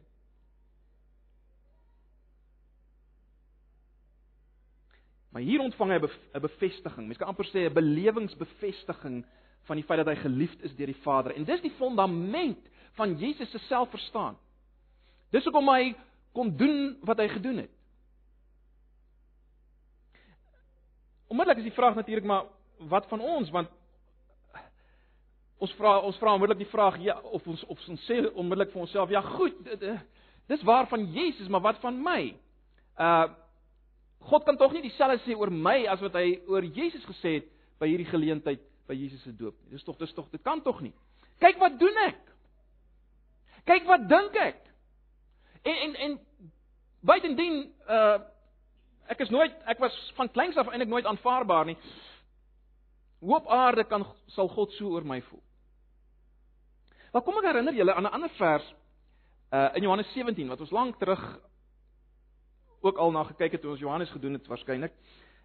Maar 5.33 5.45
hier 5.45 5.61
ontvang 5.61 5.91
hy 5.91 5.99
'n 5.99 6.41
bevestiging. 6.41 7.05
Mens 7.05 7.17
kan 7.17 7.27
amper 7.27 7.45
sê 7.45 7.69
'n 7.69 7.73
belewingsbevestiging 7.73 9.25
van 9.63 9.75
die 9.75 9.85
feit 9.85 10.05
dat 10.05 10.15
hy 10.15 10.21
geliefd 10.21 10.63
is 10.63 10.75
deur 10.75 10.87
die 10.87 11.01
Vader. 11.03 11.35
En 11.35 11.43
dis 11.43 11.61
die 11.61 11.75
fondament 11.77 12.59
van 12.93 13.17
Jesus 13.17 13.51
se 13.51 13.59
selfverstaan. 13.59 14.37
Dis 15.31 15.43
hoekom 15.43 15.69
hy 15.69 15.95
kon 16.33 16.55
doen 16.57 16.97
wat 17.01 17.17
hy 17.17 17.27
gedoen 17.27 17.57
het. 17.57 17.73
Onmiddellik 21.27 21.57
is 21.57 21.69
die 21.69 21.75
vraag 21.75 21.95
natuurlik 21.95 22.25
maar 22.25 22.45
wat 22.77 23.07
van 23.07 23.19
ons 23.19 23.49
want 23.49 23.69
ons 25.57 25.73
vra 25.79 25.97
ons 26.05 26.17
vra 26.21 26.33
onmiddellik 26.33 26.65
die 26.65 26.71
vraag 26.71 26.99
ja 27.01 27.17
of 27.33 27.47
ons 27.47 27.63
of 27.65 27.81
ons 27.89 28.05
sê 28.05 28.19
onmiddellik 28.33 28.71
vir 28.73 28.81
onsself 28.81 29.09
ja 29.09 29.21
goed 29.21 29.57
dis 30.47 30.63
waar 30.63 30.87
van 30.87 31.05
Jesus 31.11 31.47
maar 31.47 31.61
wat 31.61 31.79
van 31.83 32.01
my? 32.03 32.21
Uh 32.99 33.27
God 34.27 34.43
kan 34.43 34.57
tog 34.57 34.73
nie 34.73 34.81
dieselfde 34.81 35.21
sê 35.23 35.35
oor 35.37 35.51
my 35.53 35.85
as 35.87 36.01
wat 36.03 36.15
hy 36.17 36.39
oor 36.49 36.65
Jesus 36.75 37.05
gesê 37.05 37.37
het 37.37 37.51
by 37.79 37.87
hierdie 37.87 38.09
geleentheid 38.09 38.63
by 38.89 38.95
Jesus 38.97 39.21
se 39.23 39.31
doop 39.31 39.55
nie. 39.61 39.77
Dis 39.77 39.85
tog 39.85 39.95
dis 40.01 40.13
tog 40.17 40.27
dit 40.33 40.41
kan 40.43 40.61
tog 40.65 40.81
nie. 40.81 40.91
Kyk 41.39 41.59
wat 41.61 41.77
doen 41.79 41.99
ek? 42.07 42.19
Kyk 43.69 43.85
wat 43.87 44.07
dink 44.09 44.35
ek? 44.41 44.59
En 45.63 45.77
en 45.85 45.95
en 46.07 46.17
buitendien 47.05 47.61
uh 47.87 48.17
ek 49.07 49.21
is 49.23 49.31
nooit 49.31 49.53
ek 49.71 49.79
was 49.79 49.95
van 50.17 50.31
kleins 50.33 50.57
af 50.57 50.67
eintlik 50.67 50.89
nooit 50.91 51.05
aanvaarbaar 51.07 51.69
nie. 51.69 51.77
Hoe 53.19 53.35
op 53.37 53.47
aarde 53.47 53.85
kan 53.87 54.03
sal 54.35 54.49
God 54.51 54.73
so 54.75 54.91
oor 54.97 55.05
my 55.07 55.21
voel? 55.29 55.43
Maar 57.17 57.25
kom 57.25 57.39
ek 57.39 57.47
herinner 57.49 57.73
julle 57.73 57.93
aan 57.97 58.05
'n 58.05 58.13
ander 58.13 58.29
vers 58.29 58.65
uh 59.49 59.69
in 59.73 59.81
Johannes 59.81 60.11
17 60.13 60.47
wat 60.47 60.59
ons 60.61 60.69
lank 60.69 60.99
terug 60.99 61.39
ook 62.85 62.97
al 62.97 63.11
na 63.11 63.23
gekyk 63.23 63.51
het 63.51 63.61
toe 63.61 63.71
ons 63.71 63.79
Johannes 63.79 64.09
gedoen 64.09 64.33
het 64.33 64.47
waarskynlik. 64.47 64.93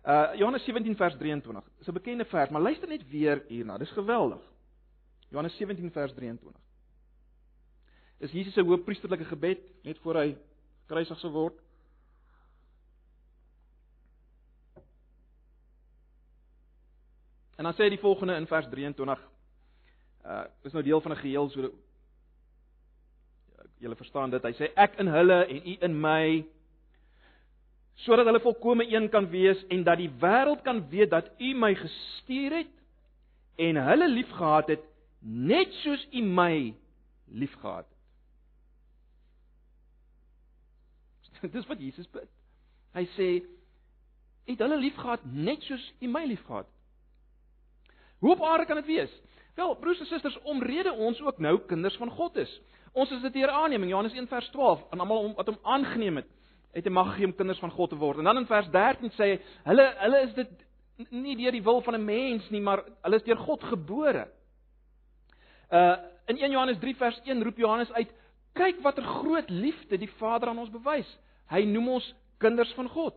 Uh 0.04 0.34
Johannes 0.34 0.64
17 0.64 0.96
vers 0.96 1.16
23. 1.16 1.64
Dis 1.78 1.88
'n 1.88 1.92
bekende 1.92 2.24
vers, 2.24 2.50
maar 2.50 2.60
luister 2.60 2.88
net 2.88 3.08
weer 3.08 3.44
hierna. 3.48 3.78
Dis 3.78 3.90
geweldig. 3.90 4.42
Johannes 5.28 5.56
17 5.56 5.90
vers 5.90 6.12
23. 6.12 6.60
Is 8.18 8.30
Jesus 8.32 8.52
se 8.52 8.60
hoëpriesterlike 8.60 9.24
gebed 9.24 9.60
net 9.82 9.98
voor 9.98 10.14
hy 10.14 10.36
gekruisig 10.80 11.18
sou 11.18 11.32
word? 11.32 11.60
En 17.56 17.64
dan 17.64 17.72
sê 17.72 17.82
hy 17.82 17.88
die 17.88 18.04
volgende 18.04 18.36
in 18.36 18.46
vers 18.46 18.68
23. 18.68 19.32
Uh 20.24 20.44
is 20.62 20.72
nou 20.72 20.82
deel 20.84 21.00
van 21.00 21.12
'n 21.12 21.16
geheel 21.16 21.48
so 21.50 21.72
julle 23.78 23.96
verstaan 23.96 24.30
dit. 24.30 24.42
Hy 24.42 24.52
sê 24.52 24.70
ek 24.78 24.98
in 25.02 25.06
hulle 25.10 25.44
en 25.46 25.66
u 25.66 25.76
in 25.80 26.00
my 26.00 26.44
sodat 28.02 28.26
hulle 28.26 28.40
volkome 28.40 28.86
een 28.88 29.08
kan 29.10 29.28
wees 29.30 29.66
en 29.68 29.82
dat 29.84 29.98
die 30.00 30.10
wêreld 30.22 30.62
kan 30.62 30.88
weet 30.88 31.10
dat 31.10 31.30
u 31.38 31.54
my 31.54 31.74
gestuur 31.74 32.56
het 32.62 32.70
en 33.56 33.76
hulle 33.76 34.08
liefgehad 34.08 34.68
het 34.68 34.84
net 35.20 35.72
soos 35.82 36.06
u 36.12 36.22
my 36.22 36.74
liefgehad 37.26 37.86
het. 41.42 41.52
Dis 41.54 41.66
wat 41.66 41.80
Jesus 41.80 42.08
bid. 42.10 42.30
Hy 42.94 43.04
sê 43.16 43.28
het 44.50 44.62
hulle 44.62 44.78
liefgehad 44.78 45.24
net 45.24 45.62
soos 45.66 45.92
u 46.00 46.10
my 46.10 46.24
liefgehad 46.30 46.66
het. 46.66 46.81
Hoe 48.22 48.32
op 48.32 48.42
aarde 48.42 48.66
kan 48.66 48.76
dit 48.76 48.86
wees? 48.86 49.10
Wel, 49.54 49.74
broers 49.76 49.98
en 49.98 50.06
susters, 50.06 50.38
omrede 50.42 50.92
ons 50.92 51.20
ook 51.20 51.38
nou 51.38 51.58
kinders 51.66 51.96
van 51.96 52.10
God 52.10 52.36
is. 52.36 52.60
Ons 52.92 53.10
is 53.10 53.20
dit 53.20 53.34
hier 53.34 53.50
aanneming 53.50 53.90
Johannes 53.90 54.14
1 54.14 54.28
vers 54.30 54.48
12 54.54 54.84
aan 54.90 55.00
almal 55.02 55.32
wat 55.34 55.48
hom 55.50 55.58
aangeneem 55.62 56.20
het, 56.20 56.28
het 56.70 56.86
hy 56.86 56.92
mag 56.94 57.10
gegee 57.10 57.26
om 57.26 57.34
kinders 57.34 57.58
van 57.58 57.72
God 57.74 57.90
te 57.90 57.98
word. 57.98 58.20
En 58.22 58.30
dan 58.30 58.38
in 58.38 58.46
vers 58.46 58.68
13 58.70 59.10
sê 59.16 59.28
hy, 59.32 59.40
hulle 59.66 59.88
hulle 60.04 60.20
is 60.28 60.36
dit 60.36 60.52
nie 61.10 61.34
deur 61.40 61.56
die 61.56 61.64
wil 61.66 61.82
van 61.82 61.98
'n 61.98 62.04
mens 62.04 62.46
nie, 62.54 62.60
maar 62.60 62.84
hulle 63.02 63.16
is 63.18 63.26
deur 63.26 63.42
God 63.42 63.64
gebore. 63.72 64.28
Uh 65.72 65.96
in 66.30 66.38
1 66.38 66.50
Johannes 66.50 66.78
3 66.78 66.96
vers 66.96 67.20
1 67.24 67.42
roep 67.42 67.58
Johannes 67.58 67.92
uit: 67.92 68.14
"Kyk 68.54 68.80
watter 68.82 69.02
groot 69.02 69.50
liefde 69.50 69.98
die 69.98 70.10
Vader 70.20 70.48
aan 70.48 70.58
ons 70.58 70.70
bewys. 70.70 71.18
Hy 71.50 71.64
noem 71.64 71.88
ons 71.88 72.14
kinders 72.38 72.72
van 72.74 72.88
God." 72.88 73.14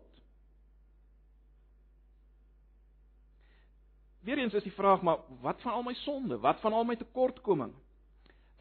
Weereens 4.26 4.54
is 4.58 4.66
die 4.66 4.74
vraag 4.74 5.02
maar 5.02 5.18
wat 5.42 5.62
van 5.62 5.72
al 5.72 5.84
my 5.86 5.94
sonde? 5.94 6.40
Wat 6.42 6.60
van 6.60 6.74
al 6.74 6.84
my 6.84 6.96
tekortkominge? 6.98 7.78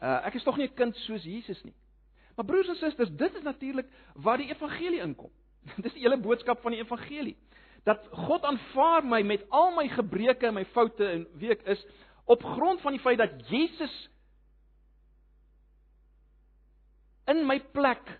Uh 0.01 0.19
ek 0.27 0.37
is 0.37 0.43
tog 0.43 0.57
nie 0.57 0.67
'n 0.67 0.77
kind 0.77 0.95
soos 0.95 1.23
Jesus 1.23 1.63
nie. 1.63 1.73
Maar 2.35 2.45
broers 2.45 2.67
en 2.67 2.75
susters, 2.75 3.09
dit 3.09 3.35
is 3.35 3.41
natuurlik 3.41 3.87
waar 4.13 4.37
die 4.37 4.49
evangelie 4.49 5.01
inkom. 5.01 5.31
Dis 5.83 5.93
die 5.93 6.03
hele 6.03 6.17
boodskap 6.17 6.61
van 6.61 6.71
die 6.71 6.81
evangelie. 6.81 7.37
Dat 7.83 8.07
God 8.11 8.43
aanvaar 8.43 9.05
my 9.05 9.21
met 9.21 9.45
al 9.49 9.71
my 9.71 9.87
gebreke 9.87 10.47
en 10.47 10.53
my 10.53 10.65
foute 10.65 11.05
en 11.05 11.27
wie 11.39 11.49
ek 11.49 11.63
is 11.63 11.85
op 12.25 12.43
grond 12.43 12.81
van 12.81 12.91
die 12.91 13.01
feit 13.01 13.17
dat 13.17 13.49
Jesus 13.49 14.09
in 17.25 17.45
my 17.45 17.59
plek 17.59 18.19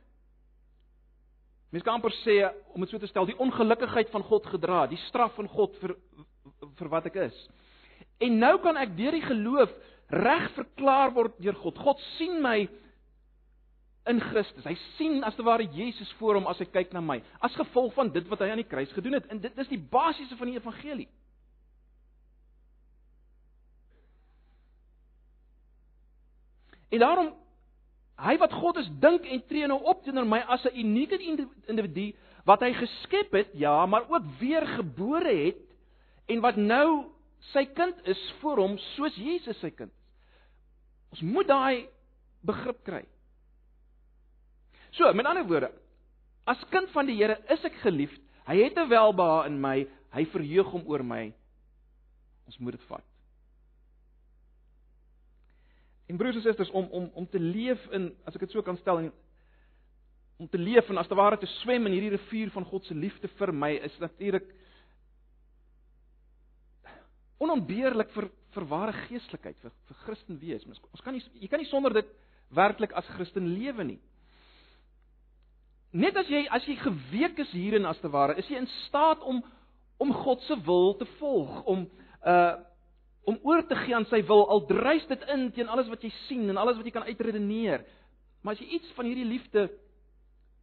mens 1.69 1.83
kan 1.83 1.97
amper 1.97 2.13
sê 2.23 2.37
om 2.73 2.81
dit 2.81 2.89
so 2.89 2.97
te 2.97 3.07
stel, 3.07 3.25
die 3.25 3.37
ongelukkigheid 3.37 4.09
van 4.09 4.23
God 4.23 4.45
gedra, 4.47 4.85
die 4.87 5.01
straf 5.09 5.33
van 5.35 5.49
God 5.51 5.75
vir 5.81 5.97
vir 6.79 6.89
wat 6.89 7.05
ek 7.05 7.19
is. 7.27 7.37
En 8.23 8.39
nou 8.39 8.55
kan 8.63 8.77
ek 8.77 8.95
deur 8.97 9.15
die 9.15 9.25
geloof 9.25 9.71
reg 10.07 10.49
verklaar 10.55 11.13
word 11.15 11.37
deur 11.41 11.57
God. 11.59 11.77
God 11.81 12.01
sien 12.15 12.41
my 12.43 12.67
in 14.05 14.21
Christus. 14.21 14.65
Hy 14.65 14.75
sien 14.95 15.23
as 15.25 15.35
te 15.35 15.43
ware 15.45 15.65
Jesus 15.73 16.11
voor 16.19 16.39
hom 16.39 16.49
as 16.49 16.59
hy 16.61 16.67
kyk 16.69 16.93
na 16.93 17.01
my, 17.01 17.19
as 17.43 17.55
gevolg 17.57 17.93
van 17.97 18.11
dit 18.13 18.27
wat 18.29 18.43
hy 18.43 18.51
aan 18.53 18.61
die 18.61 18.69
kruis 18.69 18.93
gedoen 18.93 19.17
het. 19.17 19.29
En 19.33 19.41
dit 19.41 19.63
is 19.63 19.71
die 19.71 19.81
basiese 19.81 20.37
van 20.37 20.51
die 20.51 20.59
evangelie. 20.59 21.09
En 26.93 27.01
daarom 27.01 27.33
hy 28.25 28.37
wat 28.39 28.53
God 28.55 28.77
is, 28.79 28.87
dink 29.03 29.25
en 29.27 29.41
tree 29.49 29.67
nou 29.67 29.81
op 29.89 30.05
teenoor 30.05 30.27
my 30.29 30.39
as 30.47 30.63
'n 30.63 30.77
unieke 30.79 31.17
individu 31.67 32.13
wat 32.45 32.61
hy 32.61 32.71
geskep 32.73 33.33
het, 33.33 33.49
ja, 33.53 33.85
maar 33.85 34.05
ook 34.07 34.23
weer 34.39 34.67
gebore 34.67 35.33
het 35.33 35.57
en 36.27 36.41
wat 36.41 36.57
nou 36.57 36.87
sy 37.51 37.65
kind 37.77 37.97
is 38.09 38.21
vir 38.41 38.61
hom 38.61 38.77
soos 38.95 39.15
Jesus 39.19 39.59
sy 39.61 39.69
kind 39.69 39.91
is. 39.91 40.05
Ons 41.15 41.23
moet 41.23 41.47
daai 41.47 41.85
begrip 42.45 42.81
kry. 42.83 43.03
So, 44.95 45.07
met 45.13 45.27
ander 45.27 45.45
woorde, 45.47 45.71
as 46.47 46.61
kind 46.71 46.91
van 46.93 47.07
die 47.07 47.17
Here 47.17 47.37
is 47.51 47.63
ek 47.67 47.77
geliefd. 47.83 48.21
Hy 48.45 48.55
het 48.61 48.77
'n 48.77 48.89
welbehae 48.89 49.47
in 49.47 49.59
my. 49.61 49.87
Hy 50.11 50.25
verheug 50.25 50.71
hom 50.71 50.83
oor 50.87 51.03
my. 51.03 51.33
Ons 52.45 52.57
moet 52.59 52.71
dit 52.71 52.83
vat. 52.87 53.03
En 56.07 56.17
broers 56.17 56.35
en 56.35 56.41
susters, 56.41 56.69
om 56.69 56.87
om 56.91 57.11
om 57.13 57.27
te 57.27 57.39
leef 57.39 57.87
in, 57.91 58.15
as 58.25 58.35
ek 58.35 58.41
dit 58.41 58.51
so 58.51 58.61
kan 58.61 58.77
stel, 58.77 58.99
en, 58.99 59.11
om 60.37 60.47
te 60.47 60.57
leef 60.57 60.89
en 60.89 60.97
as 60.97 61.07
te 61.07 61.15
ware 61.15 61.37
te 61.37 61.47
swem 61.61 61.85
in 61.85 61.93
hierdie 61.93 62.17
rivier 62.17 62.51
van 62.51 62.65
God 62.65 62.85
se 62.85 62.93
liefde 62.93 63.27
vir 63.27 63.53
my 63.53 63.71
is 63.71 63.97
natuurlik 63.99 64.45
onontbeerlik 67.43 68.11
vir 68.15 68.29
vir 68.55 68.67
ware 68.71 68.93
geestelikheid, 69.09 69.57
vir 69.59 69.73
vir 69.89 69.97
Christen 70.05 70.39
wees. 70.39 70.63
Ons 70.67 71.03
kan 71.03 71.15
nie 71.15 71.23
jy 71.41 71.49
kan 71.51 71.59
nie 71.59 71.69
sonder 71.69 71.93
dit 71.93 72.11
werklik 72.55 72.93
as 72.95 73.07
Christen 73.17 73.49
lewe 73.57 73.83
nie. 73.83 73.99
Net 75.95 76.15
as 76.19 76.29
jy 76.31 76.45
as 76.51 76.63
jy 76.67 76.77
geweek 76.79 77.39
is 77.43 77.51
hierin 77.55 77.87
as 77.87 77.99
te 78.03 78.11
ware, 78.11 78.37
is 78.39 78.47
jy 78.51 78.59
in 78.59 78.71
staat 78.85 79.23
om 79.23 79.43
om 80.03 80.11
God 80.11 80.41
se 80.43 80.55
wil 80.67 80.95
te 80.99 81.07
volg, 81.19 81.61
om 81.65 81.85
uh 82.25 82.55
om 83.25 83.39
oor 83.41 83.63
te 83.65 83.73
gee 83.73 83.95
aan 83.97 84.05
sy 84.05 84.19
wil 84.29 84.43
al 84.53 84.59
dryf 84.69 85.07
dit 85.09 85.23
in 85.33 85.47
teen 85.55 85.69
alles 85.73 85.87
wat 85.89 86.03
jy 86.05 86.11
sien 86.27 86.43
en 86.49 86.59
alles 86.61 86.77
wat 86.77 86.85
jy 86.85 86.91
kan 86.93 87.07
uitredeneer. 87.07 87.81
Maar 88.45 88.53
as 88.53 88.61
jy 88.61 88.77
iets 88.77 88.91
van 88.93 89.07
hierdie 89.09 89.25
liefde 89.25 89.63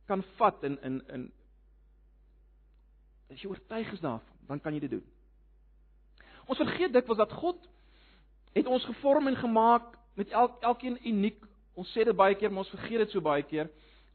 kan 0.06 0.22
vat 0.38 0.62
in 0.68 0.76
in 0.86 1.00
in 1.16 1.24
as 3.32 3.42
jy 3.42 3.50
oortuig 3.50 3.90
is 3.96 4.04
daarvan, 4.04 4.46
dan 4.46 4.60
kan 4.62 4.76
jy 4.76 4.84
dit 4.84 4.94
doen. 4.94 5.11
Ons 6.46 6.58
vergeet 6.58 6.92
dikwels 6.92 7.18
dat 7.18 7.32
God 7.32 7.58
het 8.52 8.66
ons 8.66 8.84
gevorm 8.84 9.26
en 9.30 9.36
gemaak 9.36 9.94
met 10.14 10.30
elk 10.30 10.60
elkeen 10.60 10.98
uniek. 11.06 11.38
Ons 11.74 11.92
sê 11.96 12.04
dit 12.04 12.16
baie 12.16 12.34
keer, 12.34 12.50
maar 12.50 12.64
ons 12.66 12.74
vergeet 12.74 13.04
dit 13.04 13.14
so 13.14 13.24
baie 13.24 13.42
keer. 13.42 13.70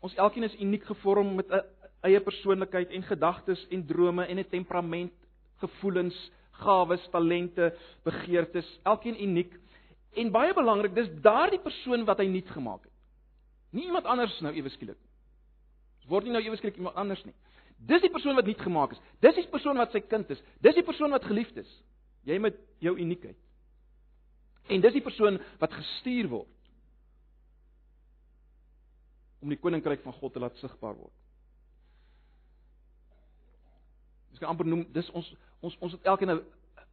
Ons 0.06 0.16
elkeen 0.16 0.46
is 0.46 0.58
uniek 0.62 0.86
gevorm 0.86 1.36
met 1.36 1.50
'n 1.52 1.64
eie 2.06 2.20
persoonlikheid 2.22 2.90
en 2.90 3.04
gedagtes 3.04 3.68
en 3.70 3.86
drome 3.86 4.26
en 4.26 4.40
'n 4.40 4.50
temperament, 4.50 5.14
gevoelens, 5.58 6.32
gawes, 6.52 7.08
talente, 7.12 7.74
begeertes, 8.04 8.80
elkeen 8.84 9.24
uniek. 9.24 9.54
En 10.14 10.32
baie 10.32 10.54
belangrik, 10.54 10.96
dis 10.96 11.10
daardie 11.22 11.60
persoon 11.60 12.06
wat 12.06 12.18
hy 12.18 12.26
nuut 12.26 12.50
gemaak 12.50 12.84
het. 12.84 12.94
Nie 13.72 13.86
iemand 13.86 14.06
anders 14.06 14.40
nou 14.40 14.54
ewe 14.54 14.70
skielik. 14.70 14.98
Word 16.08 16.24
nie 16.24 16.32
nou 16.32 16.44
ewe 16.44 16.56
skielik 16.56 16.78
iemand 16.78 16.96
anders 16.96 17.24
nie. 17.26 17.34
Dis 17.78 18.02
die 18.02 18.10
persoon 18.10 18.36
wat 18.36 18.46
nuut 18.46 18.62
gemaak 18.62 18.92
is. 18.96 19.02
Dis 19.20 19.36
die 19.36 19.48
persoon 19.52 19.78
wat 19.78 19.92
sy 19.92 20.00
kind 20.00 20.30
is. 20.30 20.42
Dis 20.62 20.76
die 20.76 20.84
persoon 20.84 21.14
wat 21.14 21.26
geliefd 21.26 21.58
is. 21.58 21.84
Jy 22.24 22.40
met 22.40 22.58
jou 22.80 22.98
uniekheid. 22.98 23.38
En 24.68 24.82
dis 24.82 24.98
die 24.98 25.04
persoon 25.04 25.40
wat 25.60 25.74
gestuur 25.74 26.28
word 26.32 26.54
om 29.42 29.52
die 29.54 29.60
koninkryk 29.62 30.02
van 30.04 30.16
God 30.18 30.34
te 30.34 30.42
laat 30.42 30.58
sigbaar 30.58 30.96
word. 30.98 31.14
Dis 34.32 34.42
kan 34.42 34.50
amper 34.50 34.68
noem 34.68 34.84
dis 34.94 35.10
ons 35.16 35.30
ons 35.62 35.78
ons 35.86 35.94
het 35.94 36.10
elkeen 36.10 36.32
'n 36.32 36.42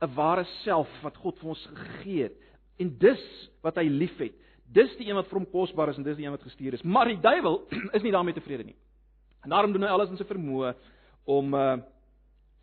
'n 0.03 0.15
ware 0.15 0.45
self 0.63 0.89
wat 1.03 1.17
God 1.17 1.39
vir 1.39 1.49
ons 1.49 1.67
gegee 1.75 2.23
het 2.23 2.37
en 2.79 2.99
dis 2.99 3.25
wat 3.63 3.77
hy 3.77 3.89
liefhet. 3.89 4.35
Dis 4.65 4.97
die 4.97 5.09
een 5.09 5.17
wat 5.17 5.29
vir 5.29 5.39
hom 5.39 5.51
kosbaar 5.51 5.89
is 5.89 5.97
en 5.97 6.03
dis 6.03 6.17
die 6.17 6.25
een 6.25 6.35
wat 6.35 6.43
gestuur 6.43 6.75
is. 6.75 6.83
Maar 6.83 7.13
die 7.13 7.21
duiwel 7.21 7.67
is 7.97 8.03
nie 8.03 8.13
daarmee 8.13 8.35
tevrede 8.35 8.65
nie. 8.65 8.77
En 9.45 9.51
daarom 9.51 9.73
doen 9.73 9.83
hy 9.83 9.89
alles 9.89 10.11
in 10.11 10.17
sy 10.17 10.25
vermoë 10.25 10.75
om 11.25 11.55
uh 11.55 11.77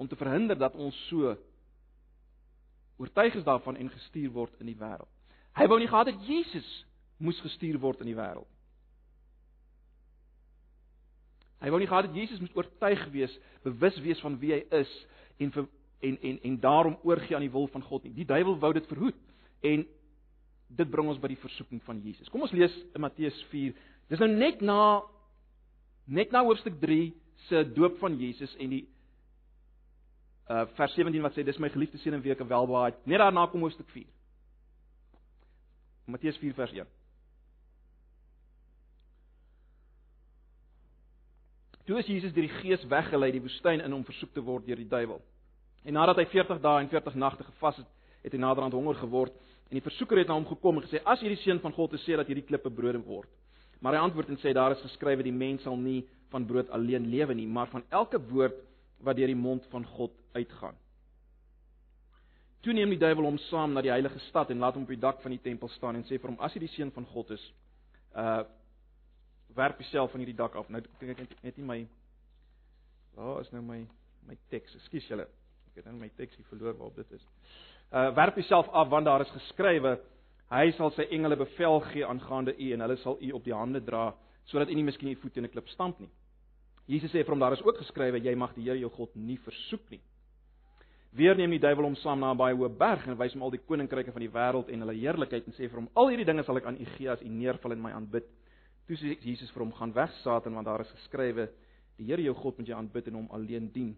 om 0.02 0.08
te 0.08 0.16
verhinder 0.16 0.58
dat 0.58 0.74
ons 0.76 0.96
so 1.08 1.36
oortuig 3.02 3.36
is 3.40 3.48
daarvan 3.48 3.80
en 3.82 3.90
gestuur 3.90 4.32
word 4.36 4.54
in 4.62 4.70
die 4.70 4.78
wêreld. 4.78 5.10
Hy 5.58 5.68
wou 5.68 5.80
nie 5.82 5.90
gehad 5.90 6.12
het 6.12 6.26
Jesus 6.28 6.70
moes 7.22 7.40
gestuur 7.44 7.80
word 7.82 8.02
in 8.04 8.12
die 8.12 8.18
wêreld. 8.18 8.50
Hy 11.62 11.70
wou 11.70 11.80
nie 11.82 11.90
gehad 11.90 12.08
het 12.08 12.18
Jesus 12.18 12.42
moet 12.42 12.56
oortuig 12.58 13.04
wees, 13.14 13.34
bewus 13.66 13.98
wees 14.02 14.22
van 14.24 14.38
wie 14.42 14.56
hy 14.56 14.62
is 14.82 14.92
en 15.42 15.52
vir, 15.54 15.68
en 16.02 16.18
en 16.30 16.40
en 16.50 16.60
daarom 16.62 16.98
oorgie 17.06 17.36
aan 17.38 17.46
die 17.46 17.54
wil 17.54 17.68
van 17.74 17.84
God 17.86 18.08
nie. 18.08 18.14
Die 18.18 18.26
duiwel 18.26 18.58
wou 18.62 18.72
dit 18.74 18.88
verhoed 18.90 19.18
en 19.62 19.86
dit 20.72 20.90
bring 20.90 21.10
ons 21.12 21.20
by 21.22 21.30
die 21.30 21.42
versoeking 21.42 21.82
van 21.86 22.00
Jesus. 22.02 22.30
Kom 22.32 22.46
ons 22.48 22.56
lees 22.56 22.74
in 22.96 23.04
Matteus 23.04 23.38
4. 23.52 23.76
Dis 24.10 24.22
nou 24.24 24.30
net 24.32 24.64
na 24.66 25.02
net 26.10 26.34
na 26.34 26.42
hoofstuk 26.48 26.80
3 26.82 27.12
se 27.48 27.62
doop 27.76 28.00
van 28.02 28.18
Jesus 28.18 28.56
en 28.58 28.74
die 28.74 28.86
uh 30.50 30.66
vers 30.78 30.94
17 30.96 31.22
wat 31.22 31.36
sê 31.36 31.44
dis 31.44 31.60
my 31.60 31.70
geliefde 31.70 31.98
seun 31.98 32.18
en 32.18 32.24
wie 32.24 32.32
ek 32.32 32.44
welbehaag. 32.48 32.98
Net 33.06 33.20
daarna 33.20 33.48
kom 33.48 33.62
hoofstuk 33.62 33.90
4. 33.94 34.08
Matteus 36.06 36.38
4 36.38 36.54
vers 36.54 36.74
1. 36.74 36.90
Toe 41.86 42.00
is 42.00 42.08
Jesus 42.08 42.34
deur 42.34 42.48
die 42.48 42.58
Gees 42.62 42.84
weggelei 42.88 43.32
die 43.32 43.42
woestyn 43.42 43.82
in 43.82 43.94
om 43.94 44.04
versoek 44.06 44.34
te 44.34 44.42
word 44.42 44.66
deur 44.66 44.80
die 44.80 44.90
duiwel. 44.90 45.22
En 45.84 45.94
nadat 45.98 46.18
hy 46.22 46.28
40 46.30 46.62
dae 46.62 46.84
en 46.84 46.90
40 46.90 47.16
nagte 47.16 47.44
gevas 47.44 47.82
het, 47.82 47.88
het 48.22 48.36
hy 48.36 48.40
naderhand 48.40 48.74
honger 48.74 49.00
geword 49.02 49.34
En 49.72 49.80
die 49.80 49.88
versoeker 49.88 50.20
het 50.20 50.28
na 50.28 50.36
hom 50.36 50.46
gekom 50.50 50.78
en 50.78 50.84
gesê: 50.84 51.00
"As 51.08 51.22
jy 51.24 51.30
die 51.32 51.44
seun 51.46 51.62
van 51.64 51.72
God 51.72 51.94
is, 51.96 52.04
sê 52.04 52.18
dat 52.20 52.28
hierdie 52.28 52.44
klippe 52.44 52.70
brode 52.70 53.00
word." 53.06 53.30
Maar 53.80 53.96
hy 53.96 54.02
antwoord 54.04 54.30
en 54.30 54.38
sê: 54.38 54.52
"Daar 54.54 54.72
is 54.72 54.82
geskrywe: 54.82 55.24
Die 55.24 55.32
mens 55.32 55.64
sal 55.64 55.78
nie 55.78 56.04
van 56.30 56.46
brood 56.46 56.70
alleen 56.70 57.08
lewe 57.08 57.34
nie, 57.34 57.48
maar 57.48 57.68
van 57.68 57.84
elke 57.90 58.20
woord 58.20 58.54
wat 59.04 59.16
deur 59.16 59.28
die 59.28 59.36
mond 59.36 59.66
van 59.72 59.86
God 59.86 60.12
uitgaan." 60.34 60.76
Toe 62.62 62.74
neem 62.74 62.90
die 62.90 63.00
duiwel 63.02 63.26
hom 63.26 63.38
saam 63.38 63.74
na 63.74 63.82
die 63.82 63.90
heilige 63.90 64.20
stad 64.30 64.50
en 64.50 64.60
laat 64.62 64.74
hom 64.74 64.84
op 64.84 64.94
die 64.94 65.00
dak 65.00 65.22
van 65.22 65.32
die 65.32 65.42
tempel 65.42 65.70
staan 65.70 65.96
en 65.96 66.04
sê 66.04 66.20
vir 66.20 66.30
hom: 66.30 66.40
"As 66.40 66.54
jy 66.54 66.60
die 66.60 66.76
seun 66.76 66.92
van 66.92 67.06
God 67.06 67.32
is, 67.32 67.54
uh 68.16 68.44
werp 69.56 69.82
jouself 69.82 70.12
van 70.12 70.20
hierdie 70.20 70.38
dak 70.38 70.56
af." 70.56 70.70
Nou 70.70 70.82
dink 71.00 71.20
ek 71.20 71.44
net, 71.44 71.58
nie 71.58 71.66
my 71.66 71.88
Waar 73.16 73.42
is 73.42 73.52
nou 73.52 73.62
my 73.62 73.88
my 74.28 74.38
teks? 74.50 74.76
Ekskuus 74.76 75.08
julle. 75.08 75.28
Ek 75.68 75.76
het 75.76 75.86
nou 75.86 75.96
my 76.00 76.10
teks 76.16 76.36
hier 76.36 76.46
verloor 76.46 76.78
waarop 76.78 76.96
dit 76.96 77.12
is 77.12 77.26
uh, 77.92 78.14
werp 78.16 78.36
jouself 78.36 78.70
af 78.70 78.88
want 78.88 79.06
daar 79.06 79.22
is 79.22 79.32
geskrywe 79.36 80.00
hy 80.52 80.72
sal 80.76 80.92
sy 80.96 81.08
engele 81.16 81.38
bevel 81.40 81.80
gee 81.92 82.06
aangaande 82.06 82.56
u 82.58 82.72
en 82.74 82.84
hulle 82.86 82.98
sal 83.04 83.18
u 83.22 83.32
op 83.32 83.44
die 83.44 83.56
hande 83.56 83.84
dra 83.84 84.12
sodat 84.52 84.70
u 84.70 84.76
nie 84.76 84.84
miskien 84.84 85.12
u 85.12 85.16
voet 85.16 85.38
in 85.38 85.44
'n 85.44 85.50
klip 85.50 85.68
stamp 85.68 86.00
nie. 86.00 86.10
Jesus 86.92 87.12
sê 87.14 87.22
vir 87.24 87.32
hom 87.32 87.40
daar 87.40 87.56
is 87.56 87.64
ook 87.64 87.78
geskrywe 87.80 88.20
jy 88.20 88.34
mag 88.36 88.52
die 88.56 88.66
Here 88.66 88.80
jou 88.80 88.90
God 88.92 89.16
nie 89.16 89.38
versoek 89.40 89.86
nie. 89.94 90.02
Weer 91.16 91.36
neem 91.36 91.54
die 91.56 91.62
duiwel 91.64 91.88
hom 91.88 91.96
saam 92.00 92.20
na 92.20 92.32
'n 92.32 92.38
baie 92.38 92.56
hoë 92.56 92.70
berg 92.78 93.08
en 93.08 93.18
wys 93.18 93.34
hom 93.34 93.44
al 93.44 93.52
die 93.52 93.64
koninkryke 93.64 94.12
van 94.12 94.22
die 94.22 94.32
wêreld 94.32 94.70
en 94.70 94.80
hulle 94.80 95.00
heerlikheid 95.00 95.48
en 95.48 95.54
sê 95.54 95.70
vir 95.70 95.80
hom 95.80 95.90
al 95.96 96.10
hierdie 96.10 96.26
dinge 96.26 96.44
sal 96.44 96.58
ek 96.58 96.66
aan 96.66 96.80
u 96.80 96.86
gee 96.98 97.10
as 97.10 97.22
u 97.22 97.30
neerval 97.30 97.72
en 97.72 97.82
my 97.82 97.92
aanbid. 97.92 98.24
Toe 98.88 98.96
sê 98.96 99.18
Jesus 99.22 99.52
vir 99.52 99.64
hom 99.64 99.72
gaan 99.72 99.94
weg 99.94 100.12
Satan 100.24 100.54
want 100.54 100.66
daar 100.66 100.82
is 100.82 100.92
geskrywe 100.92 101.50
die 101.98 102.06
Here 102.06 102.22
jou 102.22 102.34
God 102.34 102.58
moet 102.58 102.68
jy 102.68 102.76
aanbid 102.76 103.08
en 103.08 103.14
hom 103.14 103.28
alleen 103.32 103.72
dien. 103.72 103.96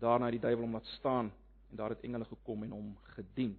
Daarna 0.00 0.26
het 0.26 0.32
die 0.32 0.46
duiwel 0.48 0.64
hom 0.64 0.72
laat 0.72 0.86
staan 0.98 1.32
en 1.70 1.76
daar 1.76 1.90
het 1.90 2.04
engele 2.04 2.24
gekom 2.24 2.62
en 2.62 2.70
hom 2.70 2.96
gedien. 3.14 3.58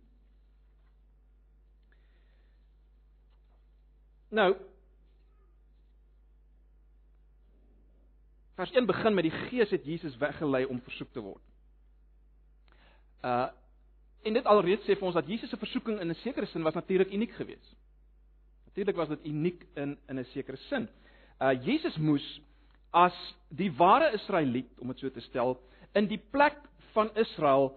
Nou 4.31 4.55
Vers 8.55 8.71
1 8.71 8.85
begin 8.85 9.13
met 9.13 9.25
die 9.25 9.33
Gees 9.49 9.69
het 9.73 9.85
Jesus 9.85 10.17
weggelei 10.17 10.65
om 10.65 10.81
versoek 10.81 11.11
te 11.11 11.23
word. 11.25 11.43
Uh 13.25 13.49
en 14.23 14.37
dit 14.37 14.45
alreeds 14.47 14.85
sê 14.87 14.95
vir 14.95 15.03
ons 15.03 15.17
dat 15.17 15.27
Jesus 15.27 15.49
se 15.51 15.57
versoeking 15.59 15.97
in 15.99 16.07
'n 16.07 16.15
sekere 16.15 16.45
sin 16.47 16.63
was 16.63 16.73
natuurlik 16.73 17.11
uniek 17.11 17.33
geweest. 17.35 17.75
Natuurlik 18.65 18.95
was 18.95 19.09
dit 19.09 19.25
uniek 19.25 19.65
in 19.75 19.97
in 20.07 20.19
'n 20.19 20.25
sekere 20.25 20.57
sin. 20.57 20.87
Uh 21.41 21.51
Jesus 21.65 21.97
moes 21.97 22.41
as 22.91 23.35
die 23.49 23.71
ware 23.71 24.13
Israeliet, 24.13 24.79
om 24.79 24.87
dit 24.87 24.99
so 24.99 25.09
te 25.09 25.19
stel, 25.19 25.59
in 25.93 26.07
die 26.07 26.21
plek 26.31 26.57
van 26.93 27.09
Israel 27.15 27.75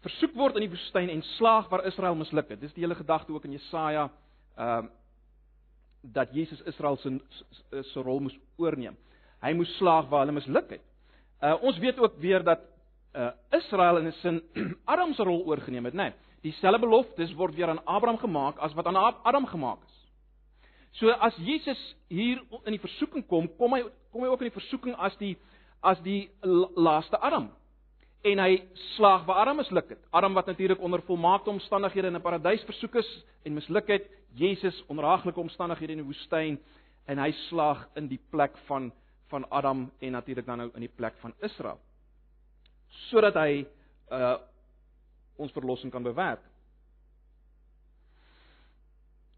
versoek 0.00 0.34
word 0.34 0.54
in 0.54 0.60
die 0.60 0.70
woestyn 0.76 1.08
en 1.08 1.22
slaag 1.22 1.68
waar 1.68 1.84
Israel 1.84 2.14
misluk 2.14 2.48
het. 2.48 2.60
Dis 2.60 2.72
die 2.72 2.84
hele 2.84 2.94
gedagte 2.94 3.32
ook 3.32 3.44
in 3.44 3.52
Jesaja 3.52 4.10
ehm 4.56 4.84
uh, 4.84 4.90
dat 6.02 6.34
Jesus 6.34 6.60
Israel 6.62 6.96
se 6.96 7.20
se 7.82 8.00
rol 8.00 8.20
moes 8.20 8.38
oorneem. 8.56 8.96
Hy 9.42 9.52
moes 9.52 9.76
slaag 9.76 10.08
waar 10.08 10.26
hulle 10.26 10.32
misluk 10.32 10.70
het. 10.70 10.84
Uh 11.42 11.56
ons 11.62 11.78
weet 11.78 11.98
ook 11.98 12.18
weer 12.18 12.44
dat 12.44 12.60
uh 13.14 13.30
Israel 13.50 13.98
in 13.98 14.06
'n 14.06 14.12
sin 14.22 14.42
Adam 14.92 15.14
se 15.14 15.22
rol 15.22 15.44
oorgeneem 15.46 15.84
het, 15.84 15.94
né? 15.94 16.02
Nee, 16.02 16.12
Dieselfde 16.42 16.78
beloftes 16.78 17.34
word 17.34 17.54
weer 17.54 17.68
aan 17.68 17.84
Abraham 17.84 18.18
gemaak 18.18 18.58
as 18.62 18.74
wat 18.74 18.86
aan 18.86 18.96
Adam 18.96 19.46
gemaak 19.46 19.78
is. 19.82 19.96
So 20.92 21.10
as 21.10 21.34
Jesus 21.36 21.78
hier 22.08 22.42
in 22.64 22.76
die 22.76 22.82
versoeking 22.82 23.26
kom, 23.26 23.48
kom 23.58 23.74
hy 23.74 23.82
kom 24.12 24.22
hy 24.22 24.30
ook 24.30 24.44
in 24.44 24.50
die 24.50 24.60
versoeking 24.60 24.94
as 24.96 25.16
die 25.18 25.34
as 25.82 25.98
die 26.02 26.30
laaste 26.74 27.18
Adam 27.22 27.50
en 28.26 28.40
hy 28.42 28.62
slaag 28.96 29.26
waar 29.28 29.44
Adam 29.44 29.60
misluk 29.60 29.92
het. 29.92 30.00
Adam 30.10 30.34
wat 30.34 30.46
natuurlik 30.46 30.80
onder 30.82 31.02
volmaakte 31.06 31.50
omstandighede 31.50 32.08
in 32.08 32.16
'n 32.16 32.22
paradys 32.22 32.64
versoek 32.64 32.94
is 32.94 33.24
en 33.44 33.54
misluk 33.54 33.88
het, 33.88 34.10
Jesus 34.34 34.84
onder 34.88 35.04
haaglike 35.04 35.40
omstandighede 35.40 35.92
in 35.92 35.98
die 35.98 36.06
woestyn 36.06 36.58
en 37.06 37.18
hy 37.18 37.30
slaag 37.48 37.88
in 37.94 38.08
die 38.08 38.20
plek 38.30 38.56
van 38.66 38.92
van 39.28 39.46
Adam 39.50 39.90
en 39.98 40.12
natuurlik 40.12 40.46
dan 40.46 40.58
nou 40.58 40.70
in 40.74 40.86
die 40.86 40.94
plek 40.96 41.16
van 41.22 41.34
Israel. 41.40 41.80
Sodat 43.08 43.34
hy 43.34 43.66
uh 44.12 44.36
ons 45.38 45.52
verlossing 45.54 45.92
kan 45.94 46.02
bewerk. 46.02 46.40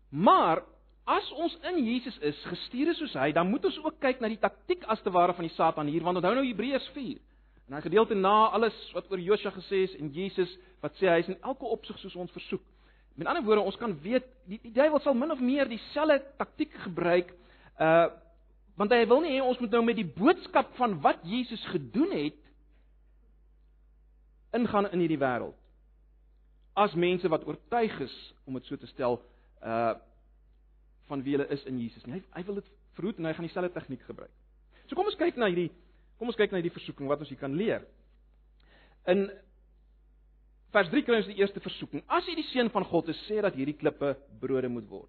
Maar 0.09 0.63
as 1.05 1.27
ons 1.37 1.59
in 1.69 1.83
Jesus 1.85 2.17
is, 2.25 2.39
gestuur 2.49 2.95
soos 2.97 3.13
hy, 3.21 3.35
dan 3.37 3.51
moet 3.51 3.67
ons 3.69 3.77
ook 3.85 3.99
kyk 4.01 4.23
na 4.23 4.31
die 4.33 4.41
taktik 4.41 4.87
as 4.89 5.03
te 5.05 5.13
ware 5.13 5.35
van 5.37 5.45
die 5.45 5.53
Satan 5.53 5.91
hier, 5.93 6.01
want 6.07 6.17
onthou 6.17 6.33
nou 6.39 6.47
Hebreërs 6.47 6.89
4. 6.95 7.19
En 7.69 7.77
hy 7.77 7.83
gedeelte 7.85 8.17
na 8.19 8.49
alles 8.57 8.77
wat 8.97 9.13
oor 9.13 9.21
Josua 9.23 9.53
gesê 9.55 9.85
is 9.87 9.93
en 10.01 10.09
Jesus 10.15 10.51
wat 10.83 10.97
sê 10.99 11.11
hy 11.13 11.21
is 11.23 11.29
in 11.31 11.39
elke 11.47 11.69
opsig 11.69 12.01
soos 12.01 12.17
ons 12.19 12.33
versoek. 12.35 12.65
Met 13.21 13.29
ander 13.29 13.45
woorde, 13.45 13.63
ons 13.69 13.77
kan 13.79 13.93
weet 14.03 14.27
die, 14.49 14.59
die 14.63 14.73
duiwel 14.75 15.03
sal 15.05 15.15
min 15.15 15.31
of 15.31 15.43
meer 15.45 15.69
dieselfde 15.71 16.23
taktik 16.41 16.75
gebruik 16.87 17.35
uh 17.79 18.09
want 18.81 18.95
hy 18.97 19.03
wil 19.09 19.21
nie 19.21 19.35
hê 19.37 19.43
ons 19.45 19.59
moet 19.61 19.75
nou 19.77 19.83
met 19.85 19.99
die 19.99 20.09
boodskap 20.09 20.73
van 20.79 20.97
wat 21.05 21.21
Jesus 21.29 21.63
gedoen 21.69 22.15
het 22.17 22.39
ingaan 24.57 24.89
in 24.91 25.05
hierdie 25.05 25.21
wêreld. 25.21 25.57
As 26.81 26.97
mense 26.97 27.29
wat 27.29 27.45
oortuig 27.45 27.99
is 28.01 28.15
om 28.49 28.57
dit 28.57 28.71
so 28.71 28.81
te 28.81 28.89
stel 28.91 29.21
uh 29.61 29.99
van 31.11 31.25
wie 31.27 31.33
hulle 31.35 31.49
is 31.51 31.65
in 31.67 31.81
Jesus 31.83 32.05
nie. 32.07 32.21
Hy 32.21 32.39
hy 32.39 32.43
wil 32.47 32.61
dit 32.61 32.67
verhoed 32.95 33.17
en 33.19 33.27
hy 33.27 33.33
gaan 33.35 33.47
dieselfde 33.49 33.73
tegniek 33.75 34.03
gebruik. 34.07 34.31
So 34.87 34.95
kom 34.95 35.09
ons 35.11 35.19
kyk 35.19 35.41
na 35.43 35.49
hierdie 35.51 35.73
Kom 36.21 36.29
ons 36.29 36.37
kyk 36.37 36.53
na 36.53 36.61
die 36.61 36.73
versoeking 36.75 37.09
wat 37.09 37.23
ons 37.25 37.31
hier 37.33 37.41
kan 37.41 37.55
leer. 37.57 37.87
In 39.09 39.25
vers 40.75 40.91
3 40.93 41.01
kry 41.07 41.17
ons 41.17 41.31
die 41.31 41.39
eerste 41.41 41.63
versoeking. 41.65 42.03
As 42.13 42.29
jy 42.29 42.35
die 42.37 42.45
seun 42.51 42.69
van 42.75 42.85
God 42.91 43.09
is, 43.09 43.23
sê 43.25 43.39
dat 43.41 43.57
hierdie 43.57 43.79
klippe 43.81 44.13
brode 44.43 44.69
moet 44.69 44.85
word. 44.91 45.09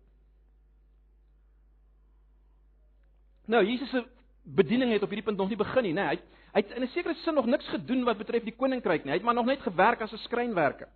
Nou, 3.52 3.62
Jesus 3.68 3.90
se 3.92 4.04
bediening 4.42 4.94
het 4.94 5.04
op 5.04 5.12
hierdie 5.12 5.26
punt 5.28 5.38
nog 5.38 5.50
nie 5.52 5.60
begin 5.60 5.84
nie, 5.90 5.96
né? 5.98 6.08
Hy 6.14 6.20
hy 6.52 6.60
het 6.60 6.72
in 6.76 6.84
'n 6.84 6.92
sekere 6.92 7.14
sin 7.24 7.34
nog 7.34 7.46
niks 7.46 7.68
gedoen 7.68 8.04
wat 8.04 8.18
betref 8.18 8.44
die 8.44 8.56
koninkryk 8.56 9.04
nie. 9.04 9.12
Hy 9.12 9.18
het 9.18 9.26
maar 9.26 9.34
nog 9.34 9.46
net 9.46 9.62
gewerk 9.62 10.02
as 10.02 10.12
'n 10.12 10.18
skrynwerker. 10.18 10.88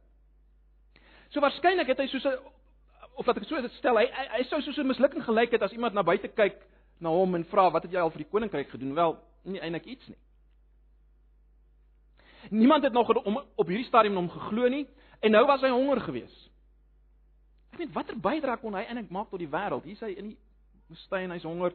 So 1.29 1.39
waarskynlik 1.39 1.87
het 1.87 1.99
hy 1.99 2.07
soos 2.07 2.25
'n 2.25 2.37
of 3.15 3.25
wat 3.25 3.37
ek 3.37 3.43
so 3.43 3.67
stel, 3.67 3.97
hy 3.97 4.05
hy, 4.05 4.27
hy 4.37 4.43
sou 4.43 4.61
soos 4.61 4.77
'n 4.77 4.87
mislukking 4.87 5.23
gelyk 5.23 5.51
het 5.51 5.61
as 5.61 5.71
iemand 5.71 5.93
na 5.93 6.03
buite 6.03 6.27
kyk 6.27 6.61
na 6.99 7.09
hom 7.09 7.35
en 7.35 7.45
vra 7.45 7.71
wat 7.71 7.83
het 7.83 7.91
jy 7.91 7.99
al 7.99 8.09
vir 8.09 8.23
die 8.23 8.31
koninkryk 8.31 8.69
gedoen? 8.69 8.93
Wel, 8.93 9.17
nie 9.43 9.59
eintlik 9.59 9.85
iets 9.85 10.07
nie. 10.07 10.17
Niemand 12.49 12.83
het 12.83 12.93
nog 12.93 13.09
om 13.23 13.37
op 13.55 13.67
hierdie 13.67 13.87
stadium 13.87 14.15
hom 14.15 14.29
geglo 14.29 14.67
nie 14.67 14.87
en 15.19 15.31
nou 15.31 15.45
was 15.45 15.61
hy 15.61 15.69
honger 15.69 16.01
geweest. 16.01 16.51
Ek 17.71 17.79
weet 17.79 17.93
watter 17.93 18.19
bydrae 18.19 18.57
kon 18.57 18.73
hy 18.73 18.83
eintlik 18.83 19.09
maak 19.09 19.29
tot 19.29 19.39
die 19.39 19.49
wêreld? 19.49 19.83
Hier 19.83 19.93
is 19.93 19.99
hy 19.99 20.13
in 20.17 20.27
die 20.27 20.37
woestyn, 20.87 21.31
hy's 21.31 21.43
honger. 21.43 21.73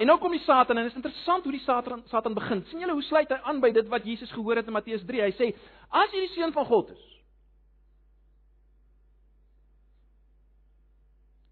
En 0.00 0.08
nou 0.08 0.16
kom 0.20 0.32
die 0.32 0.42
Satan 0.46 0.78
en 0.78 0.86
dit 0.86 0.94
is 0.94 0.96
interessant 0.96 1.44
hoe 1.44 1.52
die 1.52 1.60
Satan 1.60 2.02
Satan 2.08 2.34
begin. 2.34 2.64
sien 2.70 2.80
julle 2.80 2.96
hoe 2.96 3.04
sluit 3.04 3.28
hy 3.28 3.38
aan 3.44 3.60
by 3.60 3.70
dit 3.76 3.88
wat 3.92 4.04
Jesus 4.08 4.32
gehoor 4.32 4.56
het 4.56 4.66
in 4.66 4.72
Matteus 4.72 5.04
3? 5.04 5.22
Hy 5.22 5.32
sê: 5.36 5.50
"As 5.90 6.12
jy 6.12 6.24
die 6.24 6.34
seun 6.34 6.52
van 6.56 6.64
God 6.64 6.90
is, 6.90 7.04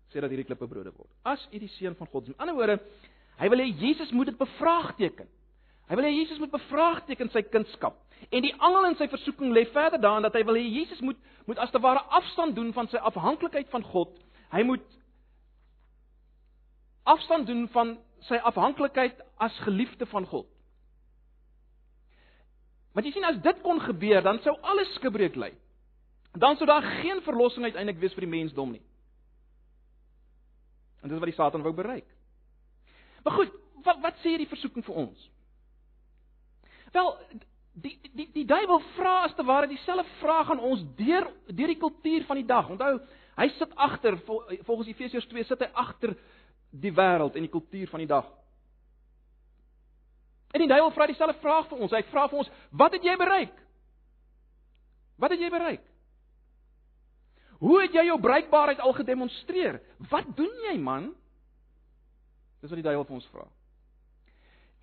sê 0.08 0.20
dat 0.20 0.30
hierdie 0.30 0.48
klippe 0.48 0.66
brode 0.66 0.92
word. 0.96 1.10
As 1.24 1.44
jy 1.52 1.58
die 1.58 1.74
seun 1.76 1.94
van 1.94 2.08
God 2.08 2.22
is." 2.22 2.34
In 2.34 2.40
ander 2.40 2.54
woorde, 2.54 2.80
Hy 3.38 3.48
wil 3.52 3.62
hê 3.62 3.70
Jesus 3.78 4.10
moet 4.10 4.32
dit 4.32 4.38
bevraagteken. 4.38 5.28
Hy 5.88 5.96
wil 5.96 6.06
hê 6.08 6.12
Jesus 6.12 6.40
moet 6.42 6.52
bevraagteken 6.52 7.30
sy 7.32 7.44
kunskap. 7.52 7.96
En 8.34 8.42
die 8.42 8.54
angel 8.58 8.90
in 8.90 8.96
sy 8.98 9.06
versoeking 9.08 9.54
lê 9.54 9.62
verder 9.72 10.00
daarin 10.02 10.26
dat 10.26 10.34
hy 10.36 10.42
wil 10.46 10.58
hê 10.58 10.64
Jesus 10.66 11.00
moet 11.04 11.18
moet 11.48 11.60
as 11.62 11.70
te 11.72 11.80
ware 11.80 12.02
afstand 12.12 12.58
doen 12.58 12.74
van 12.76 12.90
sy 12.92 13.00
afhanklikheid 13.08 13.70
van 13.72 13.84
God. 13.86 14.10
Hy 14.52 14.66
moet 14.68 14.84
afstand 17.08 17.46
doen 17.48 17.62
van 17.72 17.94
sy 18.26 18.38
afhanklikheid 18.50 19.20
as 19.38 19.58
geliefde 19.66 20.06
van 20.06 20.26
God. 20.26 20.46
Want 22.96 23.06
jy 23.06 23.12
sien 23.14 23.28
as 23.28 23.40
dit 23.44 23.62
kon 23.62 23.80
gebeur, 23.80 24.22
dan 24.26 24.40
sou 24.42 24.56
alles 24.66 24.90
skibreek 24.96 25.36
lê. 25.38 25.52
Dan 26.38 26.56
sou 26.56 26.66
daar 26.66 26.82
geen 27.02 27.20
verlossing 27.22 27.64
uiteindelik 27.64 28.00
wees 28.02 28.14
vir 28.16 28.26
die 28.26 28.32
mensdom 28.32 28.72
nie. 28.74 28.82
En 31.02 31.08
dit 31.08 31.14
is 31.14 31.22
wat 31.22 31.30
die 31.30 31.36
Satan 31.36 31.62
wou 31.62 31.72
bereik. 31.74 32.08
Maar 33.24 33.36
goed, 33.38 33.54
wat 33.86 34.00
wat 34.02 34.18
sê 34.22 34.34
hierdie 34.34 34.50
versoeking 34.50 34.84
vir 34.86 34.98
ons? 35.04 35.28
Wel, 36.92 37.12
die 37.82 37.94
die 38.18 38.26
die 38.34 38.46
duiwel 38.48 38.80
vra 38.96 39.14
as 39.26 39.34
te 39.38 39.46
ware 39.46 39.70
dieselfde 39.70 40.18
vraag 40.22 40.50
aan 40.50 40.62
ons 40.70 40.82
deur 40.98 41.28
deur 41.46 41.72
die 41.74 41.80
kultuur 41.80 42.26
van 42.26 42.40
die 42.40 42.48
dag. 42.48 42.70
Onthou, 42.74 42.96
hy 43.38 43.48
sit 43.58 43.74
agter 43.76 44.18
volgens 44.26 44.90
Efesiërs 44.90 45.28
2 45.30 45.46
sit 45.46 45.62
hy 45.62 45.70
agter 45.84 46.16
die 46.70 46.92
wêreld 46.92 47.34
en 47.36 47.46
die 47.46 47.52
kultuur 47.52 47.88
van 47.88 47.98
die 47.98 48.10
dag. 48.10 48.26
En 50.52 50.60
die 50.60 50.68
duiwel 50.68 50.90
vra 50.90 51.06
dieselfde 51.06 51.40
vraag 51.40 51.68
vir 51.68 51.78
ons. 51.78 51.92
Hy 51.92 52.02
vra 52.02 52.28
vir 52.28 52.38
ons, 52.38 52.50
"Wat 52.70 52.92
het 52.92 53.02
jy 53.04 53.16
bereik?" 53.16 53.68
Wat 55.18 55.30
het 55.34 55.40
jy 55.40 55.50
bereik? 55.50 55.82
Hoe 57.58 57.80
het 57.82 57.92
jy 57.92 58.04
jou 58.06 58.20
bruikbaarheid 58.22 58.80
al 58.80 58.92
gedemonstreer? 58.92 59.80
Wat 60.10 60.28
doen 60.38 60.60
jy, 60.70 60.76
man? 60.78 61.10
Dis 62.62 62.70
wat 62.70 62.78
die 62.78 62.86
duiwel 62.86 63.06
vir 63.08 63.18
ons 63.18 63.30
vra. 63.32 63.46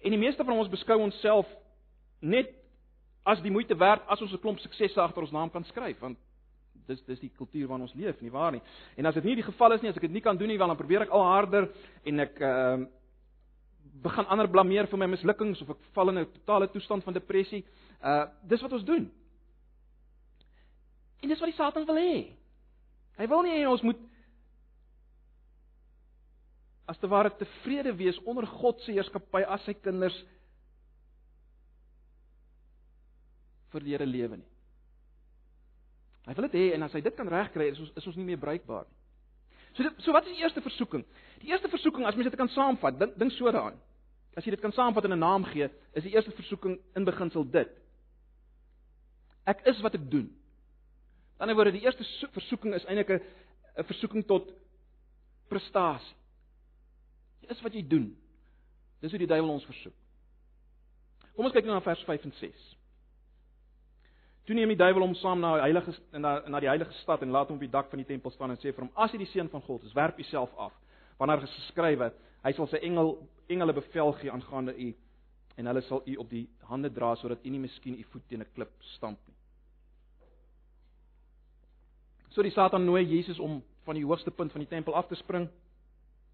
En 0.03 0.11
die 0.11 0.19
meeste 0.19 0.43
van 0.43 0.59
ons 0.59 0.71
beskou 0.71 0.99
onsself 1.01 1.47
net 2.19 2.51
as 3.23 3.39
die 3.41 3.51
moeite 3.51 3.77
werd 3.79 4.03
as 4.11 4.21
ons 4.21 4.33
'n 4.33 4.43
klomp 4.43 4.59
suksesse 4.59 5.01
agter 5.01 5.21
ons 5.21 5.31
naam 5.31 5.49
kan 5.49 5.63
skryf, 5.63 5.99
want 5.99 6.17
dis 6.87 7.01
dis 7.05 7.19
die 7.19 7.31
kultuur 7.37 7.67
waarin 7.67 7.87
ons 7.87 7.95
leef, 7.95 8.21
nie 8.21 8.31
waar 8.31 8.51
nie? 8.51 8.61
En 8.97 9.05
as 9.05 9.15
dit 9.15 9.23
nie 9.23 9.35
die 9.35 9.47
geval 9.47 9.73
is 9.73 9.81
nie, 9.81 9.89
as 9.89 9.97
ek 9.97 10.07
dit 10.07 10.15
nie 10.17 10.21
kan 10.21 10.37
doen 10.37 10.47
nie, 10.47 10.57
wel 10.57 10.67
dan 10.67 10.77
probeer 10.77 11.05
ek 11.05 11.13
al 11.15 11.23
harder 11.23 11.69
en 12.05 12.19
ek 12.19 12.39
ehm 12.41 12.85
uh, 12.85 12.93
begin 14.05 14.25
ander 14.29 14.47
blameer 14.51 14.87
vir 14.89 14.99
my 14.99 15.07
mislukkings 15.07 15.61
of 15.63 15.69
ek 15.73 15.85
val 15.95 16.09
in 16.09 16.19
'n 16.19 16.31
totale 16.33 16.67
toestand 16.67 17.03
van 17.03 17.13
depressie. 17.13 17.63
Uh 18.03 18.25
dis 18.43 18.61
wat 18.61 18.73
ons 18.73 18.83
doen. 18.83 19.11
En 21.21 21.29
dis 21.29 21.39
wat 21.39 21.49
die 21.49 21.57
Satan 21.57 21.85
wil 21.85 21.95
hê. 21.95 22.35
Hy 23.17 23.27
wil 23.27 23.41
nie 23.41 23.55
hê 23.55 23.67
ons 23.67 23.81
moet 23.81 23.99
as 26.85 26.97
te 26.97 27.07
ware 27.07 27.31
tevrede 27.37 27.95
wees 27.97 28.19
onder 28.23 28.45
God 28.45 28.81
se 28.81 28.91
heerskappy 28.91 29.41
as 29.47 29.63
sy 29.65 29.73
kinders 29.73 30.17
vir 33.71 33.85
die 33.85 33.95
Here 33.95 34.05
lewe 34.05 34.37
nie. 34.37 34.54
Hy 36.25 36.33
wil 36.33 36.47
dit 36.49 36.57
hê 36.57 36.67
en 36.75 36.85
as 36.87 36.93
hy 36.97 37.01
dit 37.05 37.15
kan 37.15 37.29
regkry, 37.29 37.69
is 37.71 37.79
ons 37.79 37.91
is 37.95 38.07
ons 38.09 38.15
nie 38.17 38.25
meer 38.25 38.41
bruikbaar 38.41 38.85
nie. 38.87 38.97
So 39.75 39.83
dit, 39.83 39.97
so 40.05 40.15
wat 40.15 40.25
is 40.25 40.37
die 40.37 40.43
eerste 40.43 40.63
versoeking? 40.63 41.03
Die 41.43 41.51
eerste 41.51 41.69
versoeking 41.69 42.05
as 42.07 42.15
mens 42.15 42.29
dit 42.29 42.39
kan 42.39 42.49
saamvat, 42.49 42.97
dink 42.99 43.17
dink 43.19 43.33
so 43.35 43.51
daaraan. 43.51 43.77
As 44.35 44.45
jy 44.47 44.55
dit 44.55 44.63
kan 44.63 44.73
saamvat 44.75 45.05
in 45.05 45.13
'n 45.13 45.19
naam 45.19 45.43
gee, 45.43 45.69
is 45.93 46.03
die 46.03 46.15
eerste 46.15 46.31
versoeking 46.31 46.79
in 46.95 47.05
beginsel 47.05 47.43
dit. 47.43 47.71
Ek 49.45 49.61
is 49.67 49.81
wat 49.81 49.95
ek 49.95 50.09
doen. 50.11 50.31
Aan 51.37 51.47
die 51.47 51.53
ander 51.53 51.55
woorde, 51.55 51.71
die 51.71 51.83
eerste 51.85 52.03
versoeking 52.31 52.73
is 52.73 52.85
eintlik 52.85 53.09
'n 53.09 53.21
'n 53.77 53.83
versoeking 53.83 54.25
tot 54.25 54.53
prestasie. 55.49 56.15
Jy 57.41 57.51
is 57.51 57.61
wat 57.61 57.73
jy 57.73 57.87
doen. 57.87 58.15
Dis 59.01 59.11
hoe 59.11 59.19
die 59.19 59.27
duiwel 59.27 59.49
ons 59.49 59.65
versoek. 59.65 59.93
Kom 61.35 61.45
ons 61.45 61.53
kyk 61.53 61.65
nou 61.65 61.75
na 61.75 61.81
vers 61.81 62.03
5 62.07 62.23
en 62.23 62.31
6. 62.31 62.75
Toe 64.45 64.55
neem 64.55 64.69
die 64.69 64.77
duiwel 64.77 65.01
hom 65.01 65.15
saam 65.17 65.39
na 65.41 65.55
heilige 65.63 65.93
na 66.13 66.35
na 66.47 66.59
die 66.61 66.69
heilige 66.69 66.93
stad 67.01 67.23
en 67.25 67.31
laat 67.33 67.49
hom 67.49 67.57
op 67.57 67.63
die 67.65 67.71
dak 67.73 67.89
van 67.89 68.01
die 68.01 68.05
tempel 68.05 68.31
staan 68.31 68.51
en 68.53 68.59
sê 68.61 68.71
vir 68.71 68.83
hom: 68.83 68.91
"As 68.95 69.11
jy 69.11 69.17
die 69.17 69.31
seun 69.31 69.49
van 69.49 69.61
God 69.61 69.83
is, 69.83 69.93
werp 69.93 70.17
jouself 70.17 70.53
af, 70.57 70.73
want 71.17 71.29
daar 71.29 71.43
is 71.43 71.55
geskrywe: 71.55 72.11
Hy 72.43 72.51
sal 72.53 72.67
sy 72.67 72.77
engel 72.77 73.17
engele 73.49 73.73
bevel 73.73 74.13
gee 74.13 74.31
aangaande 74.31 74.75
u 74.77 74.93
en 75.57 75.65
hulle 75.65 75.81
sal 75.81 76.01
u 76.05 76.15
op 76.15 76.29
die 76.29 76.47
hande 76.69 76.89
dra 76.93 77.15
sodat 77.15 77.45
u 77.45 77.49
nie 77.49 77.59
miskien 77.59 77.99
u 77.99 78.03
voet 78.11 78.27
teen 78.27 78.41
'n 78.41 78.51
klip 78.53 78.69
stamp 78.79 79.19
nie." 79.27 79.35
So 82.29 82.41
die 82.43 82.51
Satan 82.51 82.85
nooi 82.85 83.03
Jesus 83.03 83.39
om 83.39 83.63
van 83.85 83.95
die 83.95 84.05
hoogste 84.05 84.31
punt 84.31 84.51
van 84.51 84.61
die 84.61 84.69
tempel 84.69 84.95
af 84.95 85.07
te 85.07 85.15
spring, 85.15 85.49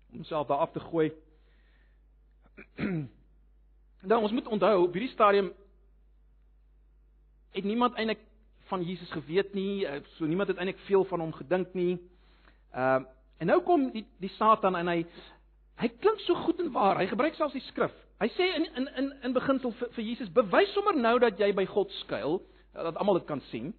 om 0.09 0.15
homself 0.15 0.47
daar 0.47 0.57
af 0.57 0.71
te 0.71 0.79
gooi. 0.79 1.11
Dan 4.01 4.21
ons 4.25 4.31
moet 4.31 4.47
onthou 4.47 4.87
op 4.87 4.93
hierdie 4.93 5.11
stadium 5.13 5.53
het 7.51 7.63
niemand 7.63 7.95
eintlik 7.95 8.19
van 8.71 8.83
Jesus 8.83 9.11
geweet 9.11 9.53
nie, 9.53 9.85
eh, 9.85 10.01
so 10.15 10.25
niemand 10.25 10.47
het 10.47 10.57
eintlik 10.57 10.79
veel 10.87 11.03
van 11.05 11.19
hom 11.19 11.33
gedink 11.33 11.73
nie. 11.73 11.99
Ehm 12.71 13.01
uh, 13.01 13.07
en 13.41 13.47
nou 13.47 13.61
kom 13.65 13.87
die 13.91 14.05
die 14.21 14.29
Satan 14.29 14.75
en 14.75 14.87
hy 14.87 15.05
hy 15.81 15.87
klink 15.99 16.19
so 16.19 16.35
goed 16.35 16.59
en 16.61 16.71
waar. 16.71 16.99
Hy 17.01 17.07
gebruik 17.09 17.35
selfs 17.35 17.55
die 17.57 17.63
skrif. 17.65 17.93
Hy 18.21 18.27
sê 18.37 18.47
in 18.55 18.67
in 18.75 18.87
in 18.95 19.07
in 19.23 19.33
beginsel 19.33 19.73
vir, 19.79 19.89
vir 19.95 20.03
Jesus, 20.03 20.29
bewys 20.29 20.73
sommer 20.73 20.93
nou 20.95 21.19
dat 21.19 21.39
jy 21.39 21.49
by 21.57 21.65
God 21.65 21.91
skuil, 22.03 22.41
dat 22.73 22.95
almal 22.95 23.17
dit 23.17 23.25
kan 23.25 23.41
sien. 23.49 23.73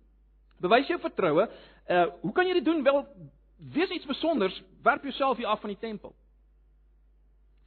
Bewys 0.61 0.91
jou 0.91 0.99
vertroue. 1.01 1.47
Uh 1.87 2.07
hoe 2.21 2.33
kan 2.33 2.47
jy 2.47 2.59
dit 2.59 2.65
doen? 2.65 2.83
Wel 2.83 3.07
wees 3.73 3.91
iets 3.91 4.05
spesiaals, 4.05 4.63
werp 4.83 5.03
jouself 5.03 5.37
hier 5.37 5.47
af 5.47 5.61
van 5.61 5.71
die 5.71 5.79
tempel. 5.79 6.15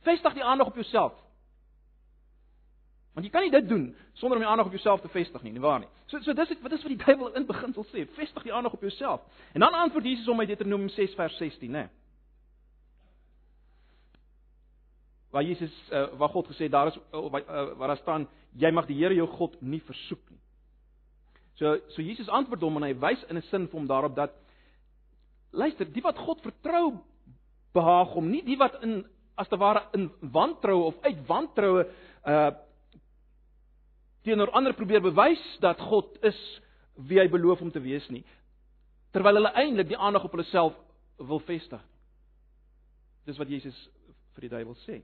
Vestig 0.03 0.33
die 0.33 0.43
aandag 0.43 0.67
op 0.67 0.75
jouself. 0.75 1.13
Want 3.15 3.23
jy 3.23 3.31
kan 3.31 3.45
nie 3.45 3.51
dit 3.51 3.67
doen 3.69 3.83
sonder 4.19 4.37
om 4.37 4.43
die 4.43 4.49
aandag 4.49 4.67
op 4.67 4.73
jouself 4.75 5.01
te 5.01 5.09
vestig 5.13 5.43
nie, 5.45 5.53
nie 5.55 5.63
waar 5.63 5.79
nie? 5.79 5.87
So 6.11 6.19
so 6.19 6.33
dis 6.35 6.49
wat 6.61 6.73
is 6.75 6.81
wat 6.83 6.91
die 6.91 6.99
Bybel 6.99 7.29
in 7.39 7.45
beginsel 7.47 7.85
sê, 7.87 8.03
vestig 8.17 8.43
die 8.43 8.53
aandag 8.53 8.75
op 8.75 8.81
jouself. 8.83 9.21
En 9.53 9.63
dan 9.63 9.73
antwoord 9.73 10.03
Jesus 10.03 10.27
om 10.27 10.39
uit 10.39 10.51
Deuteronomium 10.51 10.91
6 10.91 11.15
vers 11.15 11.37
16, 11.37 11.71
né? 11.71 11.85
Waar 15.31 15.47
Jesus 15.47 15.71
uh, 15.91 16.09
waar 16.19 16.29
God 16.29 16.51
gesê 16.51 16.67
daar 16.69 16.91
is 16.91 16.99
uh, 17.13 17.29
waar 17.79 17.87
daar 17.87 18.01
staan 18.03 18.27
jy 18.51 18.71
mag 18.71 18.87
die 18.91 18.99
Here 18.99 19.15
jou 19.15 19.27
God 19.27 19.55
nie 19.61 19.81
versoek 19.87 20.29
nie. 20.29 20.41
So 21.55 21.77
so 21.95 22.03
Jesus 22.03 22.27
antwoord 22.27 22.67
hom 22.67 22.81
en 22.81 22.89
hy 22.89 22.93
wys 22.99 23.23
in 23.29 23.37
'n 23.37 23.47
sin 23.47 23.67
vir 23.71 23.79
hom 23.79 23.87
daarop 23.87 24.15
dat 24.15 24.35
luister, 25.51 25.87
die 25.87 26.03
wat 26.03 26.17
God 26.19 26.41
vertrou 26.43 26.99
behaag 27.71 28.11
hom, 28.11 28.29
nie 28.29 28.43
die 28.43 28.57
wat 28.59 28.75
in 28.83 29.05
as 29.37 29.47
te 29.47 29.57
ware 29.57 29.87
in 29.93 30.11
wantroue 30.19 30.83
of 30.83 30.95
uit 31.03 31.27
wantroue 31.27 31.87
uh 32.27 32.51
teenoor 34.25 34.51
ander 34.57 34.73
probeer 34.73 35.03
bewys 35.05 35.43
dat 35.63 35.79
God 35.89 36.17
is 36.25 36.39
wie 37.07 37.19
hy 37.21 37.27
beloof 37.29 37.61
om 37.61 37.71
te 37.71 37.83
wees 37.83 38.07
nie 38.09 38.23
terwyl 39.15 39.39
hulle 39.39 39.53
eintlik 39.55 39.87
die 39.93 39.97
aandag 39.97 40.25
op 40.27 40.33
hulle 40.35 40.47
self 40.49 40.75
wil 41.17 41.39
vestig. 41.47 41.81
Dis 43.25 43.37
wat 43.39 43.51
Jesus 43.51 43.77
vir 44.35 44.47
die 44.47 44.51
duiwel 44.51 44.75
sê. 44.83 44.99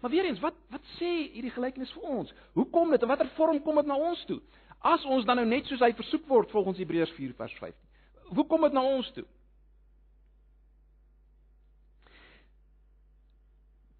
Maar 0.00 0.12
weer 0.12 0.28
eens, 0.28 0.40
wat 0.40 0.56
wat 0.72 0.84
sê 0.96 1.10
hierdie 1.34 1.52
gelykenis 1.52 1.92
vir 1.96 2.08
ons? 2.16 2.32
Hoe 2.56 2.66
kom 2.72 2.92
dit 2.92 3.02
en 3.02 3.12
watter 3.12 3.28
vorm 3.36 3.60
kom 3.64 3.80
dit 3.80 3.88
na 3.90 3.96
ons 4.00 4.24
toe? 4.28 4.40
As 4.80 5.04
ons 5.04 5.24
dan 5.28 5.40
nou 5.40 5.46
net 5.48 5.68
soos 5.68 5.84
hy 5.84 5.92
versoek 5.96 6.24
word 6.28 6.52
volgens 6.52 6.80
Hebreërs 6.80 7.12
4 7.16 7.34
vers 7.36 7.56
5. 7.60 7.76
Hoe 8.36 8.46
kom 8.48 8.64
dit 8.66 8.76
na 8.76 8.82
ons 8.84 9.08
toe? 9.16 9.24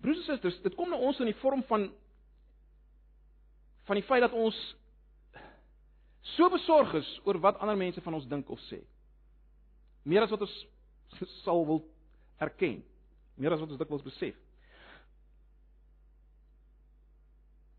Broers 0.00 0.20
en 0.20 0.28
susters, 0.28 0.60
dit 0.64 0.76
kom 0.78 0.92
na 0.92 1.00
ons 1.00 1.20
in 1.20 1.28
die 1.28 1.40
vorm 1.40 1.64
van 1.68 1.88
van 3.86 3.98
die 3.98 4.06
feit 4.06 4.24
dat 4.24 4.34
ons 4.34 4.56
so 6.36 6.48
besorg 6.50 6.94
is 6.98 7.10
oor 7.24 7.38
wat 7.42 7.60
ander 7.62 7.78
mense 7.78 8.02
van 8.02 8.18
ons 8.18 8.26
dink 8.28 8.50
of 8.50 8.60
sê. 8.66 8.80
Meer 10.06 10.26
as 10.26 10.32
wat 10.34 10.42
ons 10.46 10.56
sal 11.44 11.62
wil 11.66 11.84
erken. 12.42 12.80
Meer 13.36 13.54
as 13.54 13.62
wat 13.62 13.70
ons 13.70 13.80
dikwels 13.80 14.04
besef. 14.06 14.36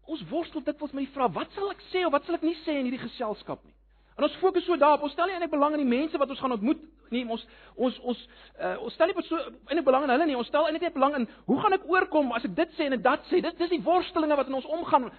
Ons 0.08 0.24
worstel 0.30 0.64
dikwels 0.64 0.94
met 0.96 1.04
die 1.04 1.14
vraag, 1.14 1.34
wat 1.36 1.52
sal 1.56 1.74
ek 1.74 1.84
sê 1.90 2.06
of 2.08 2.14
wat 2.16 2.28
sal 2.28 2.38
ek 2.38 2.46
nie 2.48 2.56
sê 2.64 2.78
in 2.80 2.88
hierdie 2.88 3.04
geselskap 3.04 3.66
nie? 3.68 3.76
En 4.18 4.26
ons 4.26 4.38
fokus 4.42 4.66
so 4.66 4.78
daarop. 4.82 5.04
Ons 5.06 5.14
stel 5.14 5.30
nie 5.30 5.36
eintlik 5.36 5.52
belang 5.54 5.76
in 5.78 5.84
die 5.84 5.90
mense 5.90 6.18
wat 6.18 6.32
ons 6.34 6.40
gaan 6.42 6.56
ontmoet 6.56 6.80
nie. 7.14 7.22
Ons 7.30 7.44
ons 7.76 7.98
ons 8.02 8.22
uh, 8.58 8.78
ons 8.82 8.96
stel 8.98 9.12
nie 9.12 9.26
so 9.28 9.38
eintlik 9.70 9.86
belang 9.86 10.08
in 10.08 10.14
hulle 10.16 10.26
nie. 10.26 10.38
Ons 10.40 10.50
stel 10.50 10.66
eintlik 10.66 10.88
net 10.88 10.96
belang 10.96 11.20
in 11.20 11.28
hoe 11.46 11.58
gaan 11.62 11.78
ek 11.78 11.86
oorkom 11.86 12.32
as 12.34 12.48
ek 12.48 12.56
dit 12.58 12.74
sê 12.80 12.88
en 12.88 12.98
dat 12.98 13.28
sê. 13.30 13.44
Dit 13.46 13.60
dis 13.62 13.76
die 13.76 13.84
worstelinge 13.86 14.40
wat 14.40 14.50
in 14.50 14.58
ons 14.58 14.70
omgaan. 14.80 15.12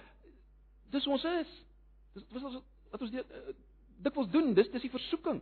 Dis 0.93 1.07
ons 1.07 1.23
is. 1.23 1.51
Dis 2.13 2.25
wat 2.33 2.43
ons 2.49 2.61
wat 2.89 3.05
ons 3.05 3.13
eh, 3.13 3.53
dikwels 4.01 4.29
doen, 4.33 4.53
dis 4.57 4.69
dis 4.73 4.85
die 4.87 4.93
versoeking. 4.93 5.41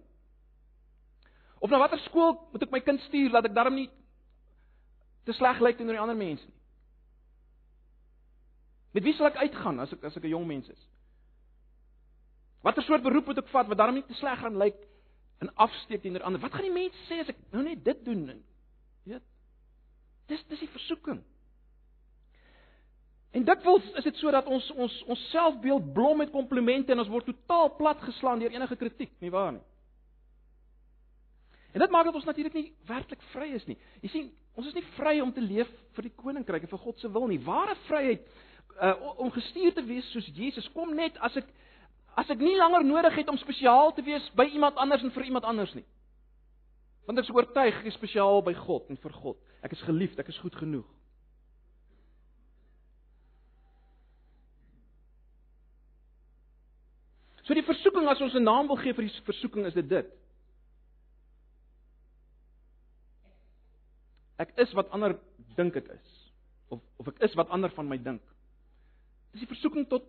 Of 1.63 1.71
na 1.71 1.79
watter 1.81 2.01
skool 2.05 2.35
moet 2.51 2.65
ek 2.65 2.73
my 2.73 2.81
kind 2.85 3.01
stuur 3.07 3.31
laat 3.33 3.47
ek 3.49 3.55
darm 3.55 3.77
nie 3.77 3.87
te 5.27 5.35
sleg 5.35 5.61
lyk 5.63 5.79
teenoor 5.79 5.97
die 5.97 6.03
ander 6.03 6.17
mense 6.17 6.45
nie. 6.45 6.55
Met 8.95 9.05
wie 9.05 9.13
sal 9.17 9.29
ek 9.29 9.39
uitgaan 9.43 9.79
as 9.83 9.93
ek 9.93 10.05
as 10.09 10.17
ek 10.17 10.25
'n 10.25 10.33
jong 10.35 10.47
mens 10.47 10.69
is? 10.69 10.83
Watter 12.63 12.83
soort 12.83 13.03
beroep 13.03 13.27
moet 13.27 13.37
ek 13.37 13.51
vat 13.53 13.67
wat 13.67 13.77
darm 13.77 13.95
nie 13.95 14.03
te 14.03 14.13
sleg 14.13 14.39
gaan 14.39 14.57
lyk 14.57 14.77
en 15.39 15.53
afsteek 15.55 16.01
teenoor 16.01 16.23
ander? 16.23 16.41
Wat 16.41 16.51
gaan 16.51 16.67
die 16.67 16.73
mense 16.73 16.97
sê 17.07 17.21
as 17.21 17.29
ek 17.29 17.37
nou 17.51 17.63
net 17.63 17.83
dit 17.83 18.05
doen? 18.05 18.43
Weet? 19.05 19.23
Dis 20.27 20.43
dis 20.49 20.59
die 20.59 20.73
versoeking. 20.73 21.23
En 23.35 23.43
dikwels 23.43 23.87
is 23.99 24.05
dit 24.07 24.19
sodat 24.21 24.47
ons 24.47 24.71
ons 24.71 24.93
ons 25.05 25.29
selfbeeld 25.31 25.93
blom 25.93 26.17
met 26.23 26.31
komplimente 26.31 26.91
en 26.91 27.03
ons 27.03 27.11
word 27.11 27.27
totaal 27.27 27.73
platgeslaan 27.75 28.39
deur 28.39 28.53
enige 28.55 28.75
kritiek, 28.79 29.11
nie 29.19 29.31
waar 29.31 29.51
nie? 29.51 29.65
En 31.75 31.83
dit 31.83 31.91
maak 31.93 32.07
dat 32.07 32.15
ons 32.15 32.25
natuurlik 32.25 32.53
nie 32.53 32.73
werklik 32.87 33.21
vry 33.33 33.51
is 33.53 33.65
nie. 33.67 33.75
Jy 34.01 34.09
sien, 34.09 34.29
ons 34.57 34.67
is 34.67 34.73
nie 34.73 34.85
vry 34.95 35.19
om 35.21 35.33
te 35.33 35.43
leef 35.43 35.69
vir 35.97 36.07
die 36.07 36.15
koninkryk 36.17 36.63
en 36.65 36.71
vir 36.71 36.81
God 36.81 37.03
se 37.03 37.11
wil 37.11 37.27
nie. 37.29 37.37
Ware 37.45 37.75
vryheid 37.85 38.23
uh, 38.81 38.95
om 39.21 39.29
gestuur 39.35 39.75
te 39.75 39.83
wees 39.85 40.07
soos 40.13 40.29
Jesus 40.33 40.69
kom 40.73 40.95
net 40.97 41.19
as 41.21 41.37
ek 41.37 41.51
as 42.17 42.31
ek 42.33 42.41
nie 42.41 42.55
langer 42.57 42.81
nodig 42.81 43.19
het 43.19 43.29
om 43.29 43.37
spesiaal 43.37 43.91
te 43.93 44.01
wees 44.01 44.25
by 44.33 44.47
iemand 44.49 44.79
anders 44.81 45.03
en 45.05 45.13
vir 45.13 45.27
iemand 45.29 45.45
anders 45.45 45.75
nie. 45.77 45.85
Want 47.05 47.21
ek 47.21 47.27
is 47.27 47.35
oortuig 47.35 47.81
ek 47.83 47.91
is 47.91 47.99
spesiaal 47.99 48.41
by 48.41 48.55
God 48.57 48.89
en 48.89 48.97
vir 49.03 49.13
God. 49.21 49.37
Ek 49.61 49.75
is 49.77 49.83
geliefd, 49.85 50.17
ek 50.23 50.31
is 50.33 50.39
goed 50.41 50.57
genoeg. 50.57 50.87
So 57.47 57.55
die 57.55 57.63
versoeking 57.63 58.09
as 58.11 58.21
ons 58.21 58.35
'n 58.35 58.43
naam 58.43 58.67
wil 58.67 58.75
gee 58.75 58.93
vir 58.93 59.07
die 59.07 59.21
versoeking 59.23 59.65
is 59.65 59.73
dit 59.73 59.87
dit. 59.89 60.07
Ek 64.37 64.51
is 64.57 64.73
wat 64.73 64.89
ander 64.91 65.15
dink 65.55 65.75
ek 65.79 65.87
is 65.87 66.09
of 66.67 66.81
of 66.99 67.07
ek 67.07 67.21
is 67.23 67.35
wat 67.39 67.49
ander 67.49 67.71
van 67.71 67.87
my 67.87 67.97
dink. 67.97 68.21
Dis 69.31 69.45
die 69.45 69.53
versoeking 69.53 69.87
tot 69.87 70.03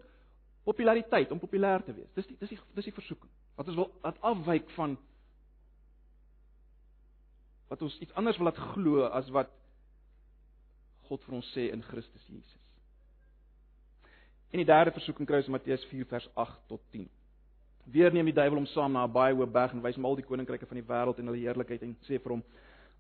populariteit, 0.65 1.31
om 1.31 1.39
populêr 1.39 1.85
te 1.85 1.95
wees. 1.95 2.11
Dis 2.15 2.27
die 2.27 2.37
dis 2.41 2.49
die 2.49 2.59
dis 2.75 2.85
die 2.91 2.97
versoeking. 2.97 3.31
Wat 3.55 3.69
ons 3.69 3.77
wil 3.77 3.93
wat 4.03 4.19
afwyk 4.21 4.71
van 4.71 4.99
wat 7.69 7.83
ons 7.83 7.99
iets 8.01 8.13
anders 8.13 8.37
wil 8.37 8.51
laat 8.51 8.59
glo 8.75 9.05
as 9.07 9.31
wat 9.31 9.53
God 11.09 11.23
vir 11.25 11.35
ons 11.39 11.53
sê 11.55 11.69
in 11.71 11.83
Christus 11.83 12.27
Jesus. 12.27 12.67
En 14.51 14.59
die 14.59 14.67
derde 14.67 14.91
versoeking 14.97 15.29
kry 15.29 15.37
ons 15.37 15.47
in 15.47 15.55
Matteus 15.55 15.85
4 15.93 16.09
vers 16.09 16.29
8 16.35 16.69
tot 16.69 16.83
10. 16.91 17.09
Weer 17.93 18.13
neem 18.13 18.29
die 18.29 18.37
duiwel 18.37 18.59
hom 18.59 18.67
saam 18.75 18.93
na 18.93 19.07
'n 19.07 19.13
baie 19.13 19.35
hoë 19.35 19.53
berg 19.53 19.73
en 19.73 19.83
wys 19.83 19.97
hom 19.97 20.05
al 20.05 20.17
die 20.17 20.25
koninkryke 20.25 20.67
van 20.67 20.77
die 20.77 20.89
wêreld 20.89 21.19
en 21.19 21.27
hulle 21.27 21.41
heerlikheid 21.41 21.83
en 21.83 21.97
sê 22.05 22.19
vir 22.21 22.33
hom: 22.33 22.43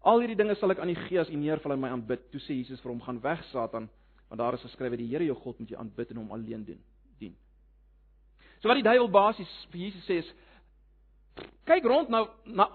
"Al 0.03 0.21
hierdie 0.21 0.37
dinge 0.37 0.55
sal 0.55 0.71
ek 0.71 0.79
aan 0.79 0.89
U 0.89 0.95
gee 0.95 1.21
as 1.21 1.29
U 1.31 1.37
neerval 1.37 1.73
en 1.73 1.81
my 1.81 1.89
aanbid." 1.89 2.31
Toe 2.31 2.41
sê 2.41 2.57
Jesus 2.57 2.81
vir 2.81 2.93
hom: 2.93 3.01
"Gaan 3.01 3.21
weg, 3.21 3.45
Satan, 3.45 3.89
want 4.29 4.39
daar 4.39 4.55
is 4.55 4.63
geskrywe: 4.63 4.97
Die 4.97 5.09
Here 5.09 5.25
jou 5.25 5.35
God 5.35 5.59
moet 5.59 5.69
jy 5.69 5.77
aanbid 5.77 6.11
en 6.11 6.17
hom 6.17 6.33
alleen 6.33 6.65
dien." 6.65 6.81
dien. 7.19 7.37
So 8.61 8.69
wat 8.69 8.77
die 8.77 8.83
duiwel 8.83 9.11
basies 9.11 9.67
vir 9.71 9.81
Jesus 9.81 10.05
sê 10.07 10.19
is: 10.19 10.35
"Kyk 11.65 11.85
rond 11.85 12.09
nou 12.09 12.29
na 12.45 12.69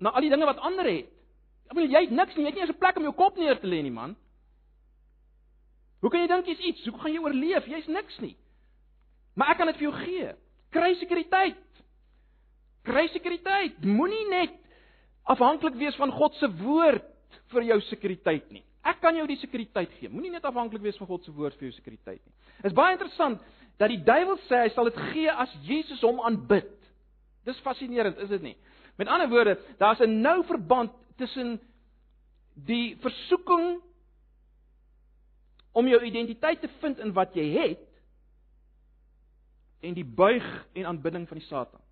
na 0.00 0.10
al 0.10 0.20
die 0.20 0.30
dinge 0.30 0.46
wat 0.46 0.58
ander 0.58 0.84
het. 0.84 1.06
Ek 1.70 1.74
bedoel 1.74 1.90
jy 1.90 2.00
het 2.00 2.10
niks 2.10 2.36
nie, 2.36 2.42
jy 2.44 2.48
het 2.48 2.54
nie 2.54 2.62
eens 2.62 2.74
'n 2.74 2.78
plek 2.78 2.96
om 2.96 3.02
jou 3.02 3.14
kop 3.14 3.36
neer 3.36 3.60
te 3.60 3.66
lê 3.66 3.82
nie, 3.82 3.90
man." 3.90 4.16
Hoe 6.00 6.10
kan 6.10 6.20
jy 6.20 6.26
dink 6.26 6.46
jy's 6.46 6.58
iets? 6.58 6.86
Hoe 6.86 6.98
gaan 6.98 7.12
jy 7.12 7.18
oorleef? 7.22 7.66
Jy's 7.66 7.86
niks 7.86 8.18
nie. 8.20 8.36
Maar 9.34 9.50
ek 9.50 9.56
kan 9.56 9.66
dit 9.66 9.76
vir 9.76 9.90
jou 9.90 9.98
gee. 10.04 10.34
Kry 10.72 10.94
sekuriteit. 11.00 11.60
Kry 12.86 13.06
sekuriteit. 13.12 13.78
Moenie 13.84 14.24
net 14.30 14.54
afhanklik 15.30 15.76
wees 15.78 15.96
van 16.00 16.12
God 16.14 16.34
se 16.40 16.48
woord 16.62 17.08
vir 17.52 17.66
jou 17.68 17.78
sekuriteit 17.90 18.48
nie. 18.50 18.64
Ek 18.82 18.98
kan 19.02 19.14
jou 19.14 19.26
die 19.30 19.38
sekuriteit 19.38 19.92
gee. 20.00 20.10
Moenie 20.10 20.32
net 20.32 20.46
afhanklik 20.48 20.82
wees 20.82 20.98
van 20.98 21.10
God 21.10 21.22
se 21.26 21.34
woord 21.34 21.58
vir 21.60 21.68
jou 21.68 21.76
sekuriteit 21.76 22.18
nie. 22.18 22.34
Is 22.66 22.74
baie 22.74 22.96
interessant 22.96 23.42
dat 23.78 23.92
die 23.92 24.00
duiwel 24.02 24.40
sê 24.48 24.64
hy 24.64 24.72
sal 24.74 24.90
dit 24.90 24.98
gee 25.12 25.30
as 25.44 25.52
Jesus 25.66 26.02
hom 26.02 26.20
aanbid. 26.26 26.72
Dis 27.46 27.60
fascinerend, 27.62 28.18
is 28.22 28.30
dit 28.30 28.42
nie? 28.42 28.56
Met 28.98 29.10
ander 29.10 29.30
woorde, 29.30 29.56
daar's 29.78 30.00
'n 30.00 30.20
nou 30.22 30.42
verband 30.46 30.92
tussen 31.16 31.60
die 32.54 32.96
versoeking 33.00 33.80
om 35.72 35.88
jou 35.88 36.00
identiteit 36.04 36.60
te 36.60 36.68
vind 36.80 36.98
in 36.98 37.12
wat 37.12 37.34
jy 37.34 37.46
het 37.56 37.91
en 39.82 39.94
die 39.94 40.06
buig 40.06 40.46
en 40.78 40.86
aanbidding 40.86 41.26
van 41.28 41.40
die 41.40 41.46
Satan. 41.46 41.82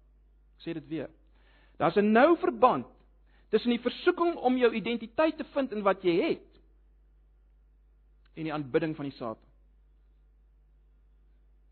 Ek 0.58 0.64
sê 0.64 0.74
dit 0.76 0.86
weer. 0.88 1.10
Daar's 1.80 1.96
'n 1.96 2.12
nou 2.12 2.36
verband 2.38 2.86
tussen 3.50 3.70
die 3.70 3.82
versoeking 3.82 4.36
om 4.36 4.56
jou 4.56 4.72
identiteit 4.74 5.36
te 5.36 5.44
vind 5.44 5.72
in 5.72 5.82
wat 5.82 6.02
jy 6.02 6.14
het 6.22 6.50
en 8.34 8.46
die 8.46 8.52
aanbidding 8.54 8.94
van 8.96 9.08
die 9.08 9.16
Satan. 9.16 9.48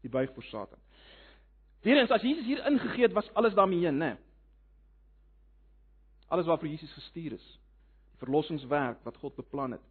Die 0.02 0.10
buig 0.10 0.32
vir 0.34 0.42
Satan. 0.42 0.78
Weerens 1.86 2.10
as 2.10 2.22
Jesus 2.22 2.44
hier 2.44 2.66
ingegee 2.66 3.06
het, 3.06 3.12
was 3.12 3.30
alles 3.34 3.54
daarmee 3.54 3.86
heen, 3.86 3.98
né? 3.98 4.16
Alles 6.28 6.46
waarvoor 6.46 6.68
Jesus 6.68 6.92
gestuur 6.92 7.32
is. 7.32 7.46
Die 8.12 8.18
verlossingswerk 8.24 9.04
wat 9.04 9.16
God 9.16 9.36
beplan 9.36 9.72
het. 9.72 9.86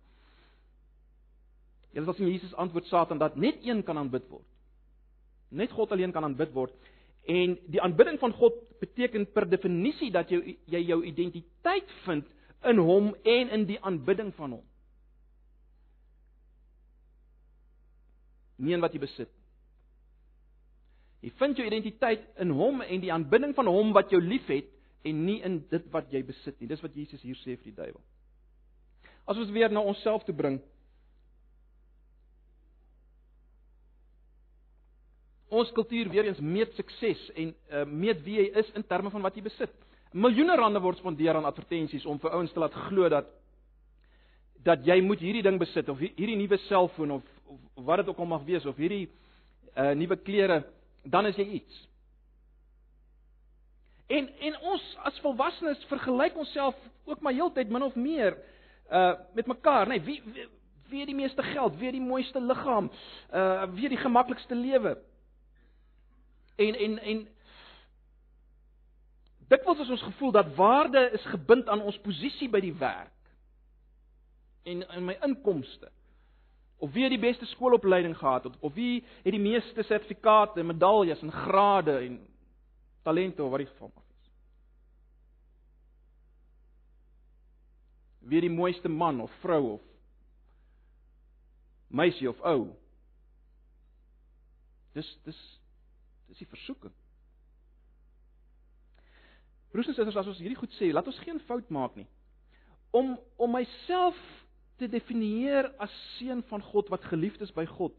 Julle 1.96 2.06
sal 2.06 2.14
sien 2.20 2.30
Jesus 2.30 2.54
antwoord 2.54 2.86
Satan 2.86 3.18
dat 3.18 3.36
net 3.36 3.64
een 3.66 3.84
kan 3.84 3.98
aanbid 3.98 4.28
word. 4.30 4.46
Net 5.50 5.72
God 5.72 5.92
alleen 5.92 6.12
kan 6.12 6.24
aanbid 6.24 6.54
word. 6.56 6.74
En 7.28 7.58
die 7.68 7.82
aanbidding 7.84 8.20
van 8.20 8.34
God 8.36 8.56
beteken 8.80 9.28
per 9.32 9.48
definisie 9.50 10.12
dat 10.12 10.32
jy 10.32 10.58
jy 10.72 10.82
jou 10.88 11.02
identiteit 11.06 11.92
vind 12.06 12.28
in 12.68 12.80
hom 12.80 13.14
en 13.24 13.52
in 13.56 13.66
die 13.68 13.80
aanbidding 13.84 14.34
van 14.36 14.58
hom. 14.58 14.64
Nie 18.58 18.78
in 18.78 18.82
wat 18.82 18.96
jy 18.96 19.02
besit. 19.04 19.32
Jy 21.22 21.34
vind 21.40 21.60
jou 21.60 21.66
identiteit 21.68 22.24
in 22.42 22.54
hom 22.56 22.82
en 22.82 23.04
die 23.04 23.12
aanbidding 23.14 23.56
van 23.58 23.68
hom 23.70 23.92
wat 23.96 24.12
jou 24.14 24.22
liefhet 24.24 24.70
en 25.08 25.26
nie 25.26 25.40
in 25.46 25.60
dit 25.72 25.92
wat 25.92 26.12
jy 26.14 26.24
besit 26.26 26.60
nie. 26.60 26.70
Dis 26.70 26.84
wat 26.84 26.96
Jesus 26.96 27.24
hier 27.26 27.38
sê 27.44 27.58
vir 27.58 27.72
die 27.72 27.78
duiwel. 27.78 28.02
As 29.28 29.40
ons 29.40 29.52
weer 29.52 29.72
na 29.74 29.84
onsself 29.84 30.24
toe 30.24 30.36
bring, 30.36 30.62
Ons 35.58 35.72
kultuur 35.74 36.10
weer 36.14 36.28
eens 36.30 36.40
meet 36.44 36.74
sukses 36.78 37.22
en 37.34 37.54
uh, 37.72 37.84
meet 37.90 38.22
wie 38.26 38.38
jy 38.42 38.48
is 38.62 38.70
in 38.78 38.86
terme 38.86 39.10
van 39.14 39.24
wat 39.26 39.38
jy 39.38 39.44
besit. 39.48 39.74
Miljoene 40.14 40.56
rande 40.60 40.82
word 40.84 41.00
spandeer 41.02 41.38
aan 41.38 41.48
advertensies 41.50 42.06
om 42.06 42.20
vir 42.22 42.36
ouens 42.38 42.54
te 42.54 42.62
laat 42.62 42.76
glo 42.88 43.10
dat 43.12 43.34
dat 44.68 44.84
jy 44.86 44.98
moet 45.06 45.22
hierdie 45.24 45.44
ding 45.46 45.60
besit 45.62 45.88
of 45.90 46.00
hierdie 46.02 46.36
nuwe 46.36 46.58
selfoon 46.66 47.14
of, 47.20 47.28
of 47.48 47.86
wat 47.88 48.02
dit 48.02 48.10
ook 48.12 48.20
al 48.20 48.30
mag 48.34 48.44
wees 48.48 48.66
of 48.68 48.76
hierdie 48.76 49.06
uh, 49.78 49.94
nuwe 49.96 50.18
klere, 50.26 50.64
dan 51.08 51.30
is 51.30 51.38
jy 51.40 51.46
iets. 51.62 51.78
En 54.08 54.28
en 54.50 54.60
ons 54.74 54.84
as 55.08 55.20
volwassenes 55.24 55.84
vergelyk 55.92 56.38
onsself 56.40 56.76
ook 57.06 57.24
maar 57.24 57.36
heeltyd 57.36 57.72
min 57.72 57.88
of 57.88 57.96
meer 57.96 58.38
uh 58.92 59.14
met 59.36 59.48
mekaar, 59.48 59.88
nê? 59.88 59.98
Nee, 59.98 60.06
wie, 60.06 60.22
wie 60.34 60.48
wie 60.88 61.00
het 61.04 61.10
die 61.12 61.16
meeste 61.16 61.44
geld, 61.44 61.76
wie 61.76 61.90
het 61.90 61.98
die 61.98 62.04
mooiste 62.04 62.40
liggaam, 62.40 62.90
uh 63.34 63.66
wie 63.74 63.88
het 63.88 63.96
die 63.96 64.04
gemaklikste 64.04 64.56
lewe? 64.56 64.98
En 66.58 66.76
en 66.76 66.98
en 67.00 67.28
dikwels 69.48 69.80
is 69.80 69.90
ons 69.90 70.08
gevoel 70.10 70.32
dat 70.32 70.56
waarde 70.56 71.10
is 71.14 71.26
gebind 71.26 71.68
aan 71.68 71.82
ons 71.82 72.00
posisie 72.04 72.50
by 72.50 72.60
die 72.60 72.74
werk 72.74 73.14
en 74.68 74.82
in 74.90 75.06
my 75.06 75.16
inkomste. 75.24 75.92
Of 76.78 76.92
wie 76.94 77.06
het 77.06 77.14
die 77.14 77.22
beste 77.22 77.46
skoolopleiding 77.46 78.18
gehad 78.18 78.44
het 78.44 78.58
of 78.60 78.74
wie 78.74 79.04
het 79.24 79.34
die 79.34 79.42
meeste 79.42 79.84
sertifikate, 79.84 80.64
medaljes 80.64 81.22
en 81.22 81.32
grade 81.32 81.98
en 81.98 82.20
talente 83.02 83.44
of 83.44 83.50
wat 83.50 83.64
die 83.64 83.70
geval 83.70 83.92
mag 83.96 84.04
wees. 84.04 84.32
Wie 88.20 88.42
die 88.42 88.52
mooiste 88.52 88.90
man 88.90 89.22
of 89.22 89.32
vrou 89.46 89.64
of 89.78 89.86
meisie 91.88 92.30
of 92.30 92.42
ou. 92.42 92.68
Dis 94.94 95.08
dis 95.24 95.40
Dis 96.28 96.44
die 96.44 96.50
versoeking. 96.50 96.94
Broers 99.72 99.88
en 99.92 99.98
susters, 99.98 100.18
as 100.20 100.32
ons 100.32 100.42
hierdie 100.42 100.60
goed 100.60 100.74
sê, 100.78 100.92
laat 100.94 101.08
ons 101.10 101.24
geen 101.26 101.40
fout 101.48 101.72
maak 101.74 101.96
nie. 102.00 102.08
Om 102.96 103.16
om 103.38 103.52
myself 103.52 104.18
te 104.80 104.88
definieer 104.90 105.70
as 105.82 105.94
seun 106.18 106.44
van 106.52 106.64
God 106.72 106.90
wat 106.94 107.06
geliefd 107.12 107.44
is 107.46 107.54
by 107.56 107.66
God. 107.70 107.96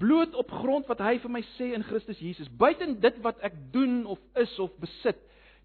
Bloot 0.00 0.34
op 0.40 0.50
grond 0.50 0.88
wat 0.90 1.02
hy 1.04 1.18
vir 1.22 1.32
my 1.32 1.42
sê 1.54 1.70
in 1.76 1.84
Christus 1.86 2.20
Jesus, 2.22 2.48
buiten 2.48 2.96
dit 3.02 3.20
wat 3.24 3.40
ek 3.44 3.56
doen 3.74 4.02
of 4.10 4.20
is 4.40 4.52
of 4.62 4.72
besit. 4.82 5.20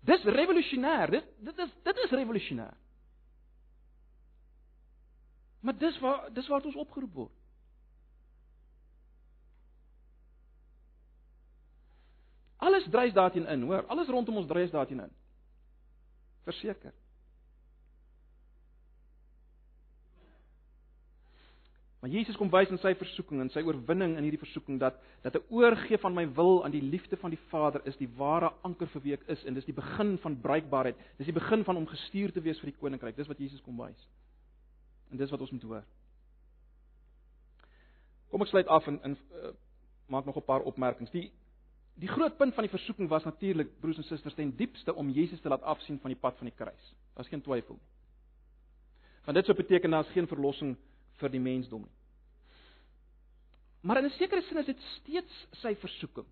Dis 0.06 0.24
revolusionêr. 0.24 1.12
Dit 1.17 1.34
dit 1.50 1.65
is 1.65 1.74
dit 1.88 2.06
is 2.06 2.15
revolusionêr. 2.15 2.76
Maar 5.60 5.76
dis 5.78 6.00
waar 6.00 6.30
dis 6.34 6.48
waar 6.48 6.65
ons 6.65 6.80
opgeroep 6.80 7.13
word. 7.24 7.38
Alles 12.60 12.88
dryf 12.91 13.13
daarteen 13.13 13.48
in, 13.48 13.62
hoor. 13.62 13.86
Alles 13.88 14.08
rondom 14.08 14.41
ons 14.41 14.48
dryf 14.48 14.69
daarteen 14.69 15.00
in. 15.00 15.12
Verseker. 16.43 16.93
Maar 22.00 22.10
Jesus 22.10 22.38
kom 22.39 22.50
wys 22.52 22.72
in 22.72 22.80
sy 22.80 22.93
versoeking 22.95 23.41
en 23.43 23.50
sy 23.52 23.60
oorwinning 23.67 24.13
in 24.15 24.24
hierdie 24.24 24.39
versoeking 24.39 24.78
dat 24.80 24.95
dat 25.24 25.36
'n 25.36 25.43
oorgee 25.50 25.98
van 25.98 26.13
my 26.13 26.26
wil 26.34 26.63
aan 26.63 26.72
die 26.72 26.82
liefde 26.82 27.17
van 27.17 27.30
die 27.30 27.39
Vader 27.50 27.82
is 27.86 27.98
die 27.98 28.10
ware 28.15 28.54
anker 28.63 28.88
vir 28.88 29.02
wie 29.02 29.13
ek 29.13 29.28
is 29.28 29.43
en 29.43 29.54
dis 29.54 29.65
die 29.65 29.74
begin 29.74 30.17
van 30.17 30.39
bruikbaarheid. 30.41 30.95
Dis 31.17 31.26
die 31.26 31.39
begin 31.39 31.63
van 31.63 31.76
om 31.76 31.88
gestuur 31.88 32.32
te 32.32 32.41
wees 32.41 32.60
vir 32.60 32.72
die 32.72 32.80
koninkryk. 32.80 33.15
Dis 33.15 33.28
wat 33.28 33.38
Jesus 33.38 33.62
kom 33.62 33.78
wys. 33.78 34.08
En 35.12 35.17
dis 35.17 35.30
wat 35.30 35.41
ons 35.41 35.52
moet 35.52 35.63
hoor. 35.63 35.84
Kom 38.30 38.41
ek 38.41 38.48
sluit 38.48 38.67
af 38.67 38.88
en 38.88 39.00
in 39.04 39.12
uh, 39.12 39.52
maak 40.08 40.26
nog 40.26 40.38
'n 40.38 40.45
paar 40.45 40.62
opmerkings. 40.62 41.12
Die 41.12 41.32
Die 42.00 42.08
groot 42.08 42.38
punt 42.38 42.54
van 42.56 42.64
die 42.64 42.72
versoeking 42.72 43.10
was 43.12 43.24
natuurlik 43.28 43.72
broers 43.80 43.98
en 44.00 44.08
susters 44.08 44.36
ten 44.38 44.56
diepste 44.56 44.94
om 44.96 45.10
Jesus 45.12 45.42
te 45.42 45.50
laat 45.50 45.62
afsien 45.62 46.00
van 46.00 46.14
die 46.14 46.20
pad 46.20 46.38
van 46.38 46.48
die 46.48 46.56
kruis. 46.56 46.94
Daar's 47.14 47.28
geen 47.28 47.44
twyfel 47.44 47.76
nie. 47.76 47.88
Want 49.26 49.38
dit 49.38 49.46
sou 49.46 49.58
beteken 49.58 49.92
daar's 49.92 50.12
geen 50.16 50.28
verlossing 50.28 50.78
vir 51.20 51.30
die 51.30 51.42
mensdom 51.44 51.84
nie. 51.84 51.96
Maar 53.82 53.98
in 53.98 54.06
'n 54.06 54.18
sekere 54.18 54.42
sin 54.42 54.58
is 54.58 54.66
dit 54.66 54.82
steeds 54.82 55.48
sy 55.52 55.76
versoeking. 55.76 56.26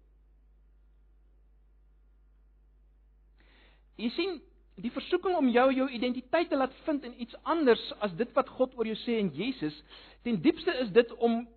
Jy 3.96 4.10
sien, 4.10 4.42
die 4.76 4.92
versoeking 4.92 5.36
om 5.36 5.50
jou 5.50 5.74
jou 5.74 5.90
identiteit 5.90 6.50
te 6.50 6.58
laat 6.58 6.74
vind 6.86 7.04
in 7.04 7.22
iets 7.22 7.36
anders 7.44 7.94
as 8.00 8.14
dit 8.16 8.34
wat 8.34 8.50
God 8.50 8.76
oor 8.78 8.86
jou 8.86 8.96
sê 8.96 9.18
in 9.20 9.30
Jesus, 9.34 9.84
ten 10.22 10.42
diepste 10.42 10.72
is 10.84 10.92
dit 10.92 11.14
om 11.14 11.48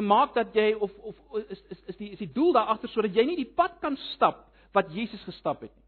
te 0.00 0.06
maak 0.06 0.32
dat 0.34 0.54
jy 0.56 0.72
of 0.80 0.92
of 1.04 1.16
is 1.52 1.60
is 1.68 1.80
is 1.92 1.98
die 2.00 2.10
is 2.14 2.22
die 2.22 2.32
doel 2.32 2.54
daar 2.56 2.72
agter 2.72 2.88
sodat 2.88 3.16
jy 3.16 3.26
nie 3.28 3.38
die 3.42 3.52
pad 3.56 3.76
kan 3.84 3.98
stap 4.14 4.46
wat 4.76 4.92
Jesus 4.94 5.22
gestap 5.28 5.60
het 5.66 5.72
nie. 5.74 5.86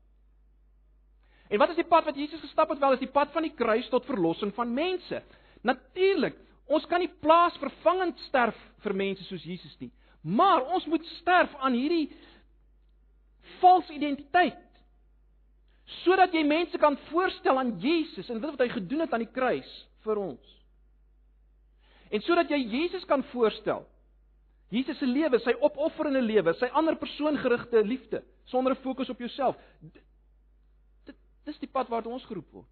En 1.53 1.61
wat 1.61 1.73
is 1.73 1.81
die 1.81 1.89
pad 1.89 2.05
wat 2.09 2.17
Jesus 2.17 2.41
gestap 2.41 2.73
het? 2.73 2.81
Wel 2.81 2.97
is 2.97 3.05
die 3.05 3.13
pad 3.13 3.33
van 3.33 3.47
die 3.47 3.55
kruis 3.57 3.89
tot 3.93 4.09
verlossing 4.09 4.53
van 4.57 4.73
mense. 4.73 5.21
Natuurlik, 5.63 6.37
ons 6.67 6.85
kan 6.89 7.01
nie 7.03 7.11
plaasvervangend 7.23 8.21
sterf 8.29 8.59
vir 8.85 8.97
mense 8.97 9.25
soos 9.29 9.45
Jesus 9.45 9.75
nie. 9.81 9.91
Maar 10.23 10.65
ons 10.77 10.87
moet 10.89 11.05
sterf 11.19 11.53
aan 11.61 11.77
hierdie 11.77 12.11
valse 13.61 13.93
identiteit 13.93 14.61
sodat 16.03 16.33
jy 16.33 16.45
mense 16.47 16.79
kan 16.81 16.95
voorstel 17.11 17.59
aan 17.59 17.75
Jesus 17.83 18.29
en 18.31 18.41
dit 18.41 18.53
wat 18.55 18.61
hy 18.65 18.69
gedoen 18.73 19.03
het 19.05 19.13
aan 19.13 19.25
die 19.25 19.35
kruis 19.35 19.73
vir 20.07 20.21
ons. 20.23 20.53
En 22.13 22.23
sodat 22.25 22.53
jy 22.53 22.61
Jesus 22.61 23.05
kan 23.11 23.25
voorstel 23.33 23.83
Jesus 24.73 24.97
se 24.99 25.07
lewe, 25.07 25.37
sy 25.45 25.53
opofferende 25.61 26.23
lewe, 26.25 26.55
sy 26.57 26.71
ander 26.73 26.97
persoongerigte 26.97 27.83
liefde, 27.85 28.23
sonder 28.49 28.73
'n 28.73 28.81
fokus 28.81 29.11
op 29.11 29.19
jouself. 29.19 29.57
Dit 31.05 31.17
dis 31.45 31.59
die 31.59 31.69
pad 31.69 31.89
waartoe 31.89 32.13
ons 32.13 32.25
geroep 32.25 32.49
word. 32.53 32.69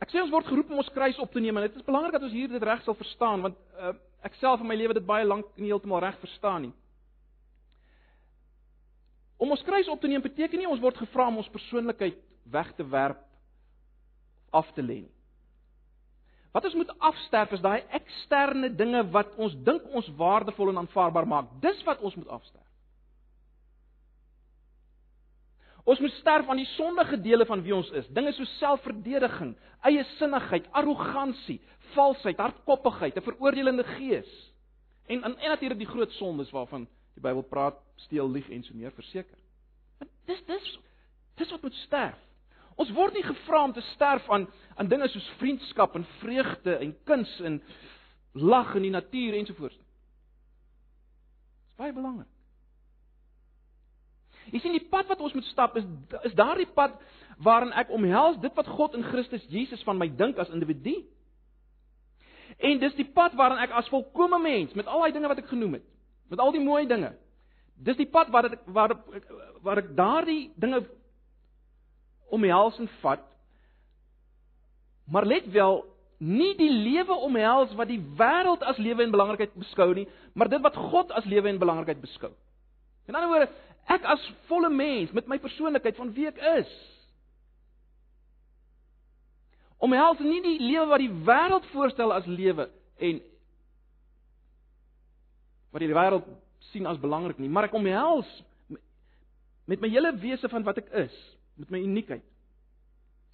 Ek 0.00 0.10
sê 0.10 0.20
ons 0.22 0.32
word 0.32 0.46
geroep 0.46 0.70
om 0.70 0.80
ons 0.80 0.92
kruis 0.94 1.18
op 1.18 1.32
te 1.32 1.40
neem 1.40 1.56
en 1.56 1.62
dit 1.68 1.76
is 1.76 1.84
belangrik 1.84 2.12
dat 2.12 2.22
ons 2.22 2.32
hier 2.32 2.48
dit 2.48 2.62
reg 2.62 2.82
sal 2.82 2.94
verstaan 2.94 3.42
want 3.42 3.56
uh, 3.76 3.92
ek 4.24 4.34
self 4.40 4.60
in 4.60 4.66
my 4.66 4.74
lewe 4.74 4.96
dit 4.96 5.06
baie 5.06 5.24
lank 5.24 5.46
nie 5.56 5.68
heeltemal 5.68 6.00
reg 6.00 6.18
verstaan 6.18 6.62
nie. 6.62 6.74
Om 9.36 9.50
ons 9.50 9.62
kruis 9.62 9.88
op 9.88 10.00
te 10.00 10.08
neem 10.08 10.22
beteken 10.24 10.58
nie 10.58 10.68
ons 10.68 10.80
word 10.80 10.96
gevra 10.96 11.28
om 11.28 11.36
ons 11.36 11.52
persoonlikheid 11.52 12.18
weg 12.44 12.72
te 12.76 12.84
werp 12.84 13.22
af 14.50 14.72
te 14.74 14.82
lê 14.82 15.02
nie. 15.04 15.19
Wat 16.52 16.64
ons 16.64 16.74
moet 16.74 16.90
afsterf 16.98 17.52
is 17.54 17.62
daai 17.62 17.82
eksterne 17.94 18.72
dinge 18.74 19.04
wat 19.14 19.36
ons 19.38 19.54
dink 19.66 19.86
ons 19.94 20.08
waardevol 20.18 20.72
en 20.72 20.82
aanvaarbaar 20.82 21.26
maak. 21.26 21.52
Dis 21.62 21.82
wat 21.86 22.02
ons 22.02 22.16
moet 22.18 22.28
afsterf. 22.28 22.66
Ons 25.84 26.00
moet 26.02 26.12
sterf 26.18 26.48
aan 26.48 26.60
die 26.60 26.68
sondige 26.76 27.16
dele 27.22 27.46
van 27.48 27.62
wie 27.64 27.74
ons 27.74 27.88
is. 27.96 28.08
Dinge 28.14 28.32
so 28.36 28.44
selfverdediging, 28.58 29.54
eie 29.88 30.04
sinnigheid, 30.18 30.66
arrogansie, 30.76 31.60
valsheid, 31.94 32.38
hardkoppigheid, 32.38 33.16
'n 33.16 33.26
veroordelende 33.26 33.84
gees. 33.96 34.30
En 35.06 35.22
en, 35.24 35.38
en 35.38 35.48
natuurlik 35.48 35.78
die 35.78 35.92
groot 35.92 36.12
sondes 36.12 36.50
waarvan 36.50 36.86
die 37.14 37.22
Bybel 37.22 37.42
praat, 37.42 37.78
steel, 37.96 38.30
lieg 38.30 38.50
en 38.50 38.62
so 38.62 38.74
meer 38.74 38.92
verseker. 38.92 39.38
Dis 40.26 40.44
dis 40.46 40.78
dis 41.36 41.50
wat 41.50 41.62
moet 41.62 41.74
sterf. 41.74 42.18
Ons 42.80 42.92
word 42.96 43.14
nie 43.14 43.26
gevra 43.26 43.64
om 43.66 43.72
te 43.76 43.84
sterf 43.92 44.28
aan 44.32 44.48
aan 44.80 44.88
dinge 44.88 45.08
soos 45.12 45.26
vriendskap 45.36 45.96
en 45.98 46.06
vreugde 46.22 46.78
en 46.80 46.94
kuns 47.04 47.30
en 47.44 47.58
lag 48.32 48.74
in 48.78 48.86
die 48.86 48.94
natuur 48.94 49.34
ensovoorts. 49.36 49.76
Dit 49.76 51.74
is 51.74 51.80
baie 51.82 51.92
belangrik. 51.92 52.28
Jy 54.50 54.60
sien 54.62 54.74
die 54.74 54.88
pad 54.90 55.10
wat 55.10 55.20
ons 55.20 55.34
moet 55.36 55.46
stap 55.50 55.76
is 55.78 55.84
is 56.26 56.36
daardie 56.38 56.68
pad 56.74 56.96
waarin 57.44 57.74
ek 57.76 57.92
omhels 57.94 58.38
dit 58.40 58.54
wat 58.56 58.68
God 58.78 58.96
in 58.96 59.04
Christus 59.06 59.44
Jesus 59.52 59.82
van 59.84 59.98
my 60.00 60.08
dink 60.08 60.40
as 60.40 60.50
individu. 60.54 60.96
En 62.58 62.80
dis 62.80 62.96
die 62.96 63.08
pad 63.14 63.36
waarin 63.38 63.60
ek 63.62 63.74
as 63.76 63.90
volkomme 63.92 64.40
mens 64.42 64.72
met 64.78 64.88
al 64.88 65.04
daai 65.04 65.12
dinge 65.16 65.28
wat 65.30 65.42
ek 65.42 65.52
genoem 65.52 65.78
het, 65.78 65.84
met 66.32 66.40
al 66.40 66.52
die 66.56 66.64
mooi 66.64 66.86
dinge. 66.88 67.12
Dis 67.80 68.00
die 68.00 68.08
pad 68.08 68.32
waar 68.32 68.50
ek 68.50 68.64
waar 68.66 68.96
waar 69.64 69.84
ek 69.84 69.92
daardie 69.96 70.50
dinge 70.56 70.82
omhels 72.30 72.78
en 72.78 72.88
vat. 73.00 73.24
Maar 75.10 75.26
let 75.26 75.48
wel, 75.50 75.80
nie 76.20 76.52
die 76.58 76.70
lewe 76.70 77.16
omhels 77.24 77.72
wat 77.78 77.88
die 77.88 78.00
wêreld 78.18 78.62
as 78.68 78.78
lewe 78.78 79.02
en 79.02 79.12
belangrikheid 79.14 79.54
beskou 79.56 79.88
nie, 79.96 80.06
maar 80.36 80.50
dit 80.52 80.62
wat 80.62 80.76
God 80.76 81.12
as 81.16 81.24
lewe 81.24 81.48
en 81.48 81.58
belangrikheid 81.58 82.00
beskou. 82.02 82.30
In 83.08 83.16
ander 83.16 83.30
woorde, 83.32 83.48
ek 83.90 84.04
as 84.04 84.26
volle 84.50 84.68
mens 84.70 85.14
met 85.16 85.30
my 85.30 85.40
persoonlikheid 85.40 85.96
van 85.96 86.12
wie 86.14 86.28
ek 86.28 86.38
is, 86.58 86.74
omhels 89.80 90.20
nie 90.20 90.42
die 90.44 90.58
lewe 90.60 90.86
wat 90.92 91.00
die 91.00 91.14
wêreld 91.24 91.66
voorstel 91.72 92.12
as 92.12 92.28
lewe 92.28 92.68
en 93.00 93.22
wat 95.72 95.80
die 95.80 95.94
wêreld 95.94 96.28
sien 96.70 96.86
as 96.86 97.00
belangrik 97.00 97.40
nie, 97.40 97.48
maar 97.48 97.70
ek 97.70 97.78
omhels 97.78 98.28
met 99.70 99.80
my 99.80 99.88
hele 99.88 100.12
wese 100.20 100.50
van 100.52 100.66
wat 100.66 100.82
ek 100.82 100.92
is 101.06 101.16
met 101.56 101.70
my 101.70 101.80
uniekheid 101.82 102.26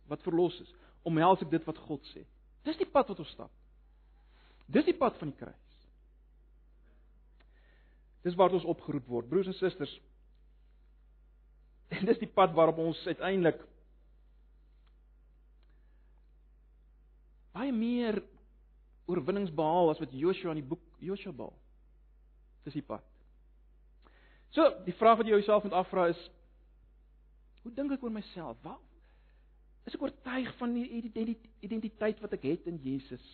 wat 0.06 0.22
verlos 0.22 0.56
is, 0.62 0.72
omhels 1.06 1.42
ek 1.42 1.50
dit 1.50 1.64
wat 1.66 1.78
God 1.86 2.04
sê. 2.12 2.24
Dis 2.66 2.78
die 2.78 2.88
pad 2.90 3.08
wat 3.10 3.22
ons 3.22 3.32
stap. 3.34 3.52
Dis 4.66 4.86
die 4.86 4.96
pad 4.96 5.18
van 5.20 5.30
die 5.30 5.38
kruis. 5.38 5.64
Dis 8.26 8.34
waar 8.38 8.54
ons 8.54 8.66
opgeroep 8.66 9.06
word, 9.06 9.28
broers 9.30 9.50
en 9.50 9.54
susters. 9.54 9.92
En 11.94 12.06
dis 12.08 12.18
die 12.18 12.30
pad 12.30 12.54
waarop 12.54 12.80
ons 12.82 13.02
uiteindelik 13.06 13.60
baie 17.56 17.72
meer 17.72 18.18
oorwinnings 19.06 19.54
behaal 19.54 19.92
as 19.92 20.00
wat 20.02 20.12
Joshua 20.12 20.52
in 20.52 20.60
die 20.60 20.68
boek 20.68 20.82
Joshua 21.00 21.32
behaal. 21.32 21.54
Dis 22.66 22.74
die 22.74 22.84
pad. 22.84 23.04
So, 24.50 24.66
die 24.86 24.94
vraag 24.98 25.20
wat 25.20 25.28
jy 25.28 25.38
jouself 25.38 25.64
moet 25.66 25.76
afvra 25.78 26.08
is 26.10 26.20
Hoe 27.66 27.74
dink 27.74 27.90
ek 27.96 28.04
oor 28.06 28.12
myself? 28.14 28.58
Wat 28.62 29.90
is 29.90 29.96
ek 29.98 30.02
oortuig 30.04 30.52
van 30.60 30.74
die 30.76 30.84
identiteit 31.66 32.20
wat 32.22 32.36
ek 32.36 32.44
het 32.46 32.68
in 32.70 32.76
Jesus? 32.78 33.24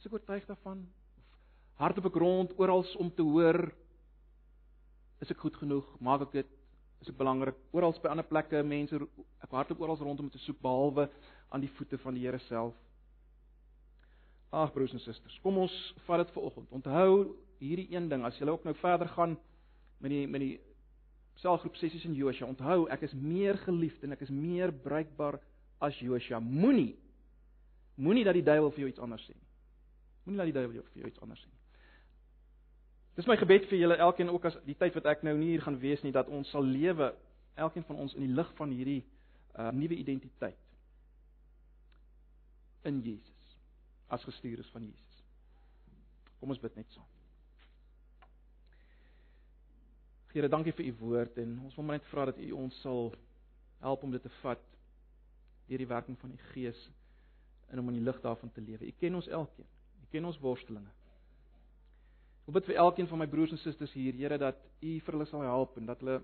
Is 0.00 0.08
ek 0.08 0.16
oortuig 0.18 0.48
daarvan? 0.48 0.80
Of 1.70 1.84
hardop 1.84 2.08
ek 2.10 2.18
rond 2.18 2.54
oral 2.58 2.82
om 2.98 3.12
te 3.14 3.22
hoor 3.22 3.60
is 5.22 5.30
ek 5.30 5.38
goed 5.44 5.60
genoeg? 5.60 5.86
Maak 6.02 6.26
ek 6.26 6.34
dit? 6.40 6.50
Is 7.06 7.12
ek 7.12 7.20
belangrik? 7.20 7.62
Oral 7.70 7.94
by 8.02 8.10
ander 8.10 8.26
plekke 8.26 8.64
mense 8.66 8.98
ek 8.98 9.54
hardop 9.54 9.86
oral 9.86 10.02
rond 10.02 10.24
om 10.26 10.32
te 10.34 10.42
soek 10.42 10.58
behalwe 10.66 11.06
aan 11.54 11.62
die 11.62 11.70
voete 11.78 12.00
van 12.02 12.18
die 12.18 12.26
Here 12.26 12.42
self. 12.48 12.74
Ag 14.50 14.74
broers 14.74 14.98
en 14.98 15.06
susters, 15.06 15.38
kom 15.46 15.62
ons 15.62 15.78
vat 16.08 16.26
dit 16.26 16.34
vir 16.34 16.50
oggend. 16.50 16.74
Onthou 16.74 17.38
hierdie 17.62 17.86
een 17.94 18.10
ding, 18.10 18.26
as 18.26 18.34
jy 18.42 18.50
ook 18.50 18.66
nou 18.66 18.74
verder 18.82 19.14
gaan 19.14 19.38
met 20.02 20.10
die 20.10 20.26
met 20.26 20.42
die 20.42 20.56
selgroep 21.40 21.76
sessies 21.76 22.04
in 22.04 22.14
Josua. 22.14 22.48
Onthou, 22.50 22.86
ek 22.92 23.06
is 23.08 23.14
meer 23.16 23.58
geliefd 23.64 24.04
en 24.04 24.12
ek 24.16 24.26
is 24.26 24.30
meer 24.34 24.72
bruikbaar 24.84 25.40
as 25.82 25.96
Josua. 26.00 26.40
Moenie 26.40 26.94
moenie 28.02 28.24
dat 28.24 28.34
die 28.34 28.44
duiwel 28.44 28.70
vir 28.72 28.84
jou 28.84 28.88
iets 28.88 29.02
anders 29.04 29.22
sê 29.28 29.34
nie. 29.34 29.48
Moenie 30.24 30.38
laat 30.40 30.48
die 30.48 30.56
duiwel 30.56 30.78
jou 30.78 30.84
vir 30.92 31.02
jou 31.02 31.10
iets 31.10 31.22
anders 31.22 31.42
sê 31.42 31.50
nie. 31.50 31.58
Dis 33.18 33.28
my 33.28 33.36
gebed 33.36 33.66
vir 33.68 33.78
julle 33.82 33.98
elkeen 34.00 34.32
ook 34.32 34.46
as 34.48 34.56
die 34.64 34.76
tyd 34.80 34.94
wat 34.96 35.08
ek 35.12 35.24
nou 35.26 35.34
nie 35.36 35.52
hier 35.52 35.64
gaan 35.66 35.76
wees 35.82 36.00
nie 36.02 36.14
dat 36.14 36.30
ons 36.32 36.48
sal 36.54 36.64
lewe 36.64 37.10
elkeen 37.60 37.84
van 37.84 38.00
ons 38.00 38.14
in 38.16 38.24
die 38.24 38.32
lig 38.32 38.52
van 38.56 38.72
hierdie 38.72 39.02
uh 39.52 39.68
nuwe 39.76 39.98
identiteit 40.00 40.56
in 42.88 43.02
Jesus 43.04 43.56
as 44.08 44.24
gestuurdes 44.24 44.70
van 44.72 44.86
Jesus. 44.88 45.24
Kom 46.40 46.50
ons 46.50 46.62
bid 46.62 46.76
net 46.76 46.88
saam. 46.96 47.21
Here, 50.32 50.48
dankie 50.48 50.72
vir 50.72 50.86
u 50.88 50.92
woord 51.02 51.36
en 51.42 51.58
ons 51.60 51.74
wil 51.76 51.84
maar 51.84 51.98
net 51.98 52.08
vra 52.08 52.24
dat 52.30 52.38
u 52.40 52.50
ons 52.56 52.76
sal 52.80 53.10
help 53.84 54.04
om 54.06 54.12
dit 54.14 54.22
te 54.24 54.30
vat 54.40 54.62
deur 55.68 55.82
die 55.82 55.88
werking 55.90 56.16
van 56.22 56.32
die 56.32 56.40
Gees 56.52 56.78
en 57.68 57.82
om 57.82 57.90
in 57.92 57.98
die 57.98 58.04
lig 58.06 58.20
daarvan 58.24 58.52
te 58.52 58.64
lewe. 58.64 58.88
U 58.88 58.94
ken 59.00 59.18
ons 59.18 59.28
elkeen. 59.28 59.68
U 60.00 60.06
ken 60.12 60.28
ons 60.28 60.38
worstelinge. 60.40 60.88
Ek 62.48 62.56
bid 62.56 62.70
vir 62.70 62.80
elkeen 62.80 63.10
van 63.10 63.20
my 63.20 63.26
broers 63.30 63.52
en 63.52 63.60
susters 63.60 63.92
hier, 63.92 64.16
Here, 64.16 64.38
dat 64.40 64.58
u 64.80 64.94
vir 65.04 65.16
hulle 65.16 65.28
sal 65.28 65.44
help 65.44 65.76
en 65.80 65.90
dat 65.92 66.00
hulle 66.00 66.22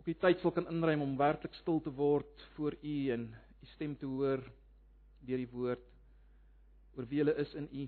op 0.00 0.08
die 0.08 0.16
tyd 0.16 0.40
sal 0.40 0.56
kan 0.56 0.68
inruim 0.72 1.04
om 1.04 1.18
werklik 1.20 1.52
stil 1.60 1.82
te 1.84 1.92
word 1.92 2.46
voor 2.56 2.78
u 2.80 2.96
en 3.12 3.28
u 3.60 3.68
stem 3.74 3.92
te 4.00 4.08
hoor 4.08 4.40
deur 5.28 5.44
die 5.44 5.52
woord 5.52 5.84
oor 6.96 7.08
wie 7.12 7.20
hulle 7.20 7.36
is 7.44 7.52
in 7.60 7.68
u 7.68 7.84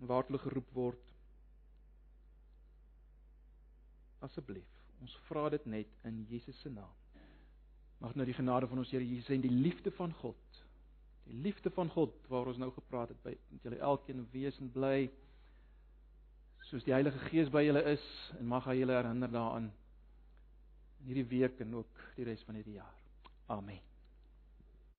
en 0.00 0.10
waar 0.10 0.26
hulle 0.26 0.42
geroep 0.42 0.74
word 0.74 1.09
asseblief. 4.26 4.68
Ons 5.00 5.16
vra 5.28 5.48
dit 5.52 5.66
net 5.66 6.08
in 6.08 6.24
Jesus 6.28 6.58
se 6.60 6.70
naam. 6.72 6.92
Mag 8.00 8.14
nou 8.16 8.24
die 8.28 8.36
genade 8.36 8.68
van 8.68 8.80
ons 8.80 8.92
Here 8.92 9.04
Jesus 9.04 9.32
en 9.34 9.44
die 9.44 9.52
liefde 9.52 9.92
van 9.96 10.12
God, 10.22 10.60
die 11.28 11.36
liefde 11.44 11.70
van 11.76 11.90
God 11.92 12.14
waaroor 12.28 12.54
ons 12.54 12.62
nou 12.62 12.70
gepraat 12.74 13.12
het 13.12 13.20
by 13.24 13.34
met 13.50 13.66
julle 13.66 13.82
elkeen 13.90 14.24
wees 14.32 14.56
en 14.60 14.72
bly 14.72 15.10
soos 16.70 16.84
die 16.86 16.94
Heilige 16.94 17.20
Gees 17.28 17.52
by 17.52 17.64
julle 17.66 17.84
is 17.92 18.06
en 18.38 18.48
mag 18.48 18.66
hy 18.68 18.80
julle 18.80 18.96
herinner 18.96 19.32
daaraan 19.32 19.70
in 19.70 21.06
hierdie 21.08 21.28
week 21.36 21.60
en 21.64 21.78
ook 21.82 22.02
die 22.16 22.28
res 22.28 22.44
van 22.48 22.60
hierdie 22.60 22.80
jaar. 22.80 22.96
Amen. 23.48 23.89